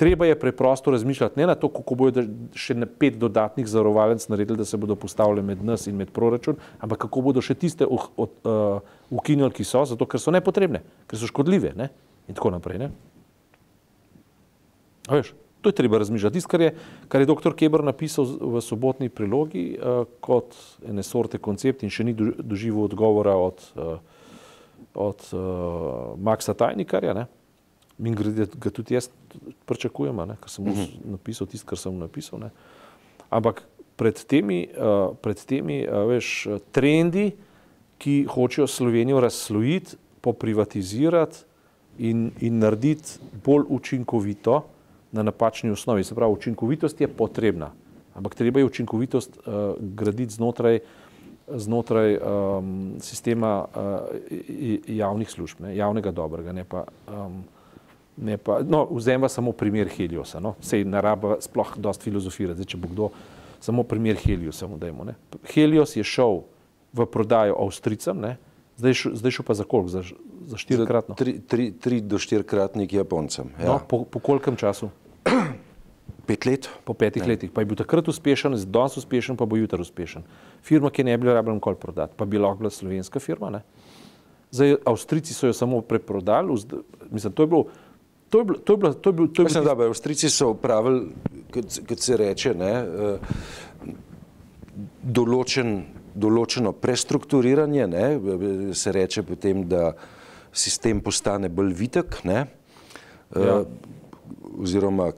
Treba 0.00 0.24
je 0.26 0.38
preprosto 0.38 0.90
razmišljati 0.90 1.40
ne 1.40 1.46
na 1.46 1.54
to, 1.60 1.68
kako 1.68 1.94
bodo 1.94 2.22
še 2.56 2.72
na 2.78 2.86
pet 2.88 3.18
dodatnih 3.20 3.66
zarovalnic 3.68 4.24
naredili, 4.32 4.62
da 4.62 4.64
se 4.64 4.78
bodo 4.80 4.96
postavili 4.96 5.42
med 5.44 5.60
nas 5.64 5.84
in 5.90 5.98
med 5.98 6.08
proračun, 6.16 6.56
ampak 6.80 7.02
kako 7.04 7.20
bodo 7.26 7.42
še 7.44 7.52
tiste 7.60 7.84
uh, 7.84 8.06
uh, 8.16 8.80
ukinili, 9.12 9.52
ki 9.52 9.66
so, 9.68 9.84
zato 9.84 10.08
ker 10.08 10.22
so 10.22 10.32
nepotrebne, 10.32 10.80
ker 11.04 11.20
so 11.20 11.28
škodljive 11.28 11.74
ne? 11.76 11.90
in 12.32 12.38
tako 12.38 12.54
naprej. 12.56 12.80
Ne? 12.80 12.90
Veš, 15.10 15.34
To 15.60 15.68
je 15.68 15.76
treba 15.76 15.98
razmišljati. 15.98 16.34
Tisto, 16.34 16.48
kar 16.48 16.60
je, 16.60 16.72
kar 17.08 17.20
je 17.20 17.26
dr. 17.28 17.52
Kebr 17.52 17.82
napisal 17.84 18.24
v 18.24 18.64
sobotni 18.64 19.12
prilogi 19.12 19.74
uh, 19.76 20.06
kot 20.24 20.56
ene 20.88 21.04
sorte 21.04 21.36
koncept 21.36 21.84
in 21.84 21.92
še 21.92 22.08
ni 22.08 22.16
doživel 22.16 22.86
odgovora 22.88 23.36
od, 23.36 23.60
uh, 23.76 23.98
od 24.96 25.28
uh, 25.36 26.16
Maxa 26.16 26.56
Tajnikarja, 26.56 27.12
ne? 27.12 27.28
in 28.00 28.16
ga 28.16 28.72
tudi 28.72 28.96
jaz 28.96 29.10
pričakujem, 29.66 30.16
ker 30.40 30.50
sem 30.50 30.64
uh 30.64 30.70
mhm. 30.70 30.80
-huh. 30.80 31.10
napisal 31.10 31.46
tisto, 31.46 31.66
kar 31.66 31.78
sem 31.78 31.98
napisal. 31.98 32.40
Ne? 32.40 32.50
Ampak 33.30 33.62
pred 33.96 34.24
temi, 34.24 34.68
uh, 34.76 35.16
pred 35.16 35.44
temi 35.44 35.86
uh, 35.86 36.08
veš, 36.08 36.48
trendi, 36.72 37.32
ki 37.98 38.24
hočejo 38.24 38.66
Slovenijo 38.66 39.20
razslojiti, 39.20 39.96
poprivatizirati 40.20 41.36
in, 41.98 42.30
in 42.40 42.58
narediti 42.58 43.18
bolj 43.44 43.64
učinkovito, 43.68 44.64
na 45.12 45.22
napačni 45.22 45.70
osnovi. 45.70 46.04
Se 46.04 46.14
pravi, 46.14 46.32
učinkovitost 46.32 47.00
je 47.00 47.08
potrebna, 47.08 47.70
ampak 48.14 48.34
treba 48.34 48.60
je 48.60 48.64
učinkovitost 48.64 49.38
uh, 49.38 49.74
graditi 49.78 50.32
znotraj, 50.32 50.78
znotraj 51.48 52.18
um, 52.18 52.94
sistema 53.00 53.64
uh, 53.64 54.00
javnih 54.86 55.30
služb, 55.30 55.60
ne, 55.60 55.76
javnega 55.76 56.10
dobrega. 56.10 56.52
Ne 56.52 56.64
pa, 56.64 56.84
um, 57.08 57.42
ne 58.16 58.36
pa, 58.36 58.60
no, 58.66 58.84
vzemva 58.90 59.28
samo 59.28 59.52
primer 59.52 59.88
Heliosa. 59.88 60.40
No. 60.40 60.54
Sej 60.60 60.84
ne 60.84 61.00
raba 61.00 61.38
sploh 61.40 61.76
dosti 61.76 62.10
filozofirati, 62.10 62.60
zdaj, 62.60 62.70
če 62.74 62.80
bo 62.80 62.90
kdo 62.90 63.10
samo 63.60 63.84
primer 63.84 64.18
Heliosa. 64.20 64.68
Dajmo, 64.80 65.06
Helios 65.54 65.96
je 65.96 66.04
šel 66.04 66.42
v 66.92 67.06
prodajo 67.06 67.56
Avstricam, 67.62 68.20
ne, 68.20 68.36
zdaj, 68.80 68.94
š, 68.94 69.14
zdaj 69.20 69.36
šel 69.36 69.46
pa 69.46 69.54
za 69.54 69.64
koliko? 69.64 69.88
Za, 69.88 70.02
za 70.50 70.56
štirikratno? 70.58 71.14
Tri, 71.14 71.38
tri, 71.40 71.70
tri 71.72 72.00
do 72.00 72.18
štirikratnik 72.18 72.92
Japoncem. 72.92 73.52
Ja. 73.60 73.74
No, 73.74 73.80
po, 73.88 74.04
po 74.04 74.18
kolkem 74.18 74.56
času? 74.56 74.90
Pet 76.28 76.46
let. 76.46 76.68
Po 76.84 76.94
petih 76.94 77.22
ne. 77.22 77.34
letih. 77.34 77.50
Pa 77.50 77.62
je 77.62 77.70
bil 77.70 77.78
takrat 77.78 78.08
uspešen, 78.08 78.54
danes 78.70 78.96
uspešen, 78.96 79.36
pa 79.36 79.46
bo 79.46 79.58
jutri 79.58 79.82
uspešen. 79.82 80.24
Firma, 80.62 80.90
ki 80.90 81.04
ne 81.06 81.16
bi 81.16 81.26
bila 81.26 81.38
rabljena 81.38 81.58
nikoli 81.58 81.78
prodati, 81.80 82.14
pa 82.16 82.24
bi 82.24 82.38
lahko 82.38 82.62
bila 82.62 82.70
slovenska 82.70 83.22
firma. 83.22 83.50
Ne? 83.50 83.62
Zdaj, 84.50 84.76
Avstrijci 84.86 85.34
so 85.34 85.50
jo 85.50 85.54
samo 85.54 85.80
preprodali, 85.80 86.54
mislim, 87.10 87.32
to 87.32 87.42
je 87.42 87.46
bilo. 87.46 87.64
To 88.30 88.38
je 88.38 88.44
bilo, 88.44 88.58
to 88.58 88.72
je 88.72 88.76
bilo, 88.76 88.92
to 88.94 89.10
je 89.10 89.12
bilo, 89.12 89.28
to 89.28 89.42
je 89.42 89.48
bilo 89.48 89.62
Mislim, 89.62 89.64
da, 89.64 89.86
Avstrijci 89.86 90.30
so 90.30 90.50
upravili, 90.50 91.08
kot 91.88 91.98
se 91.98 92.16
reče, 92.16 92.54
ne, 92.54 92.72
eh, 92.72 93.18
določen, 95.02 95.82
določeno 96.14 96.72
prestrukturiranje, 96.72 97.86
ne, 97.90 98.06
se 98.74 98.92
reče 98.92 99.22
potem, 99.26 99.64
da 99.68 99.92
sistem 100.52 101.00
postane 101.00 101.48
bolj 101.48 101.74
vitek, 101.78 102.20
ne, 102.24 102.44
ja. 103.34 103.60
oziroma 104.58 105.10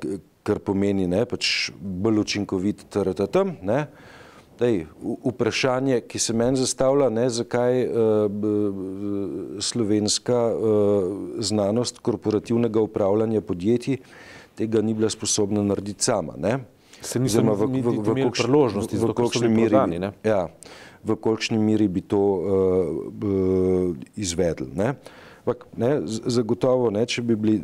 kar 0.42 0.58
pomeni 0.64 1.06
ne, 1.06 1.24
pač 1.28 1.70
bolj 1.78 2.24
učinkovit 2.24 2.86
TRTM. 2.90 3.56
Ne. 3.62 3.86
Dej, 4.62 4.84
vprašanje, 5.26 6.00
ki 6.06 6.18
se 6.22 6.34
meni 6.38 6.60
zastavlja, 6.60 7.08
ne, 7.10 7.24
zakaj 7.30 7.80
uh, 7.82 7.94
slovenska 9.58 10.42
uh, 10.54 11.16
znanost 11.42 11.98
korporativnega 11.98 12.80
upravljanja 12.80 13.40
podjetij 13.40 13.98
tega 14.54 14.82
ni 14.82 14.94
bila 14.94 15.10
sposobna 15.10 15.62
narediti 15.62 16.04
sama. 16.04 16.34
Ne. 16.38 16.58
Se 17.00 17.18
nisem 17.18 17.48
v, 17.48 17.54
v, 17.54 17.82
v, 17.82 18.26
v, 18.26 18.30
priložnosti, 18.30 18.96
v, 18.96 19.10
v, 19.10 19.48
miri, 19.48 19.70
prodani, 19.70 20.00
ja, 20.22 20.46
v 21.02 21.16
kolikšni 21.18 21.58
miri 21.58 21.88
bi 21.88 22.04
to 22.06 22.20
uh, 22.20 22.44
uh, 23.10 23.96
izvedli. 24.16 24.70
Ne. 24.78 24.94
Vak, 25.46 25.66
ne, 25.76 25.96
zagotovo, 26.06 26.92
ne, 26.94 27.02
če 27.02 27.24
bi 27.26 27.34
bili 27.34 27.56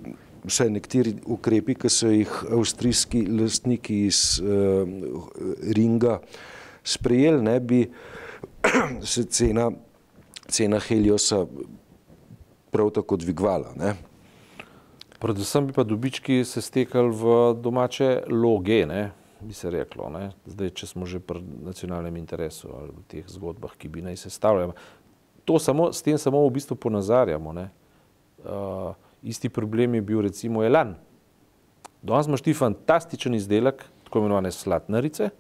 vsaj 0.49 0.73
nekateri 0.75 1.15
ukrepi, 1.31 1.77
ki 1.79 1.91
so 1.93 2.11
jih 2.11 2.33
avstrijski 2.51 3.23
lastniki 3.31 4.07
iz 4.09 4.41
uh, 4.43 4.83
Ringa 5.79 6.19
sprejeli, 6.89 7.43
ne 7.43 7.61
bi 7.61 7.83
se 9.13 9.25
cena, 9.25 9.71
cena 10.49 10.81
Heliosa 10.81 11.45
prav 12.71 12.91
tako 12.97 13.17
dvigvala. 13.17 13.73
Ne. 13.77 13.95
Predvsem 15.19 15.67
bi 15.67 15.75
pa 15.75 15.83
dobički 15.85 16.45
se 16.45 16.63
stekali 16.63 17.11
v 17.11 17.33
domače 17.59 18.23
loge, 18.31 18.85
ne, 18.87 19.11
bi 19.41 19.55
se 19.55 19.71
reklo. 19.71 20.11
Ne. 20.15 20.31
Zdaj, 20.47 20.71
če 20.79 20.87
smo 20.87 21.07
že 21.07 21.19
pri 21.21 21.43
nacionalnem 21.65 22.17
interesu 22.17 22.71
ali 22.75 22.95
v 22.95 23.05
teh 23.11 23.27
zgodbah, 23.27 23.75
ki 23.79 23.91
bi 23.91 24.05
naj 24.07 24.17
se 24.17 24.31
stavljali. 24.31 24.77
To 25.45 25.59
samo, 25.59 25.91
s 25.93 26.05
tem 26.05 26.19
samo 26.19 26.45
v 26.47 26.55
bistvu 26.61 26.77
ponazarjamo. 26.77 27.53
Ne. 27.53 27.69
Uh, 28.45 28.95
Isti 29.23 29.49
problem 29.49 29.95
je 29.95 30.01
bil 30.03 30.21
recimo 30.23 30.63
Elan. 30.63 30.95
Danes 32.03 32.29
imaš 32.31 32.45
ti 32.47 32.55
fantastičen 32.55 33.35
izdelek, 33.35 33.83
tako 34.05 34.23
imenovane 34.23 34.53
slatnarice, 34.55 35.31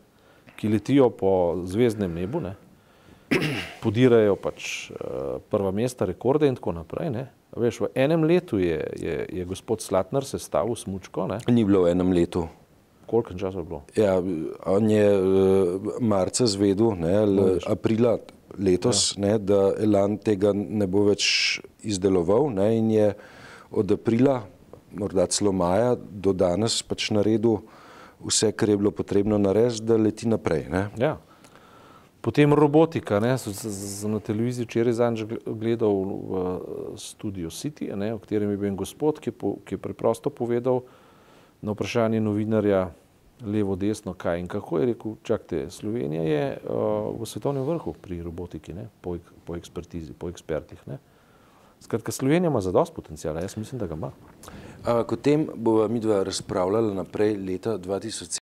ki 0.58 0.68
letijo 0.72 1.10
po 1.14 1.32
zvezdnem 1.64 2.14
nebu, 2.18 2.42
ne? 2.42 2.54
podirajo 3.82 4.36
pač 4.40 4.90
uh, 4.90 5.38
prva 5.50 5.70
mesta, 5.74 6.08
rekorde 6.08 6.48
in 6.48 6.56
tako 6.58 6.74
naprej. 6.80 7.12
Ne? 7.14 7.26
Veš, 7.56 7.82
v 7.86 7.90
enem 7.98 8.24
letu 8.28 8.60
je, 8.60 8.78
je, 8.98 9.18
je 9.28 9.44
gospod 9.48 9.84
Slatnar 9.84 10.26
sestavil 10.26 10.76
smučko. 10.76 11.28
Ne? 11.30 11.38
Ni 11.52 11.66
bilo 11.68 11.84
v 11.86 11.92
enem 11.92 12.12
letu. 12.16 12.48
Koliko 13.08 13.38
časa 13.40 13.62
je 13.62 13.64
bilo? 13.64 13.82
Ja, 13.96 14.18
on 14.68 14.90
je 14.90 15.06
uh, 15.16 15.88
marca 16.00 16.44
zvedel, 16.48 16.92
ne, 16.98 17.14
l, 17.24 17.46
aprila 17.64 18.18
letos, 18.58 19.14
ja. 19.16 19.22
ne, 19.24 19.32
da 19.40 19.72
Elan 19.80 20.18
tega 20.20 20.52
ne 20.52 20.88
bo 20.90 21.06
več 21.08 21.60
izdeloval 21.86 22.50
ne, 22.52 22.68
in 22.76 22.90
je 22.92 23.08
od 23.70 23.96
aprila, 23.96 24.42
morda 24.96 25.26
celo 25.32 25.52
maja, 25.56 25.94
do 25.96 26.34
danes 26.36 26.80
pač 26.84 27.10
naredil 27.14 27.62
vse, 28.24 28.52
kar 28.52 28.68
je 28.68 28.76
bilo 28.76 28.90
potrebno 28.90 29.38
narediti, 29.38 29.84
da 29.84 29.96
leti 29.96 30.28
naprej. 30.28 30.66
Ja. 30.98 31.16
Potem 32.20 32.52
robotika. 32.54 33.20
Sem 33.38 34.12
na 34.12 34.20
televiziji 34.20 34.66
včeraj 34.66 34.92
zanj 34.92 35.24
gledal 35.46 35.94
v 35.94 36.40
studio 36.98 37.50
City, 37.50 37.90
ne, 37.94 38.14
v 38.14 38.22
katerem 38.22 38.50
je 38.50 38.56
bil 38.56 38.72
en 38.72 38.76
gospod, 38.76 39.20
ki 39.22 39.30
je, 39.30 39.36
po, 39.38 39.56
ki 39.64 39.78
je 39.78 39.82
preprosto 39.82 40.30
povedal, 40.30 40.82
na 41.62 41.74
vprašanje 41.74 42.20
novinarja 42.20 42.88
levo, 43.46 43.76
desno, 43.76 44.14
kaj 44.18 44.40
in 44.40 44.48
kako 44.50 44.78
je 44.78 44.86
rekel, 44.86 45.14
čakajte, 45.22 45.70
Slovenija 45.70 46.22
je 46.22 46.44
uh, 46.58 47.14
v 47.20 47.26
svetovnem 47.26 47.62
vrhu 47.62 47.94
pri 48.02 48.22
robotiki, 48.22 48.74
ne? 48.74 48.88
Po, 49.00 49.14
po 49.46 49.54
ekspertizi, 49.56 50.12
po 50.12 50.28
ekspertih. 50.28 50.82
Ne? 50.86 50.98
Skratka, 51.80 52.12
Slovenija 52.12 52.48
ima 52.48 52.60
zadost 52.60 52.94
potencijala, 52.94 53.40
jaz 53.40 53.56
mislim, 53.56 53.78
da 53.78 53.86
ga 53.86 53.94
ima. 53.94 54.10
O 54.86 55.16
tem 55.16 55.48
bova 55.54 55.88
midva 55.88 56.22
razpravljala 56.22 56.94
naprej 56.94 57.36
leta 57.36 57.78
2007. 57.78 58.38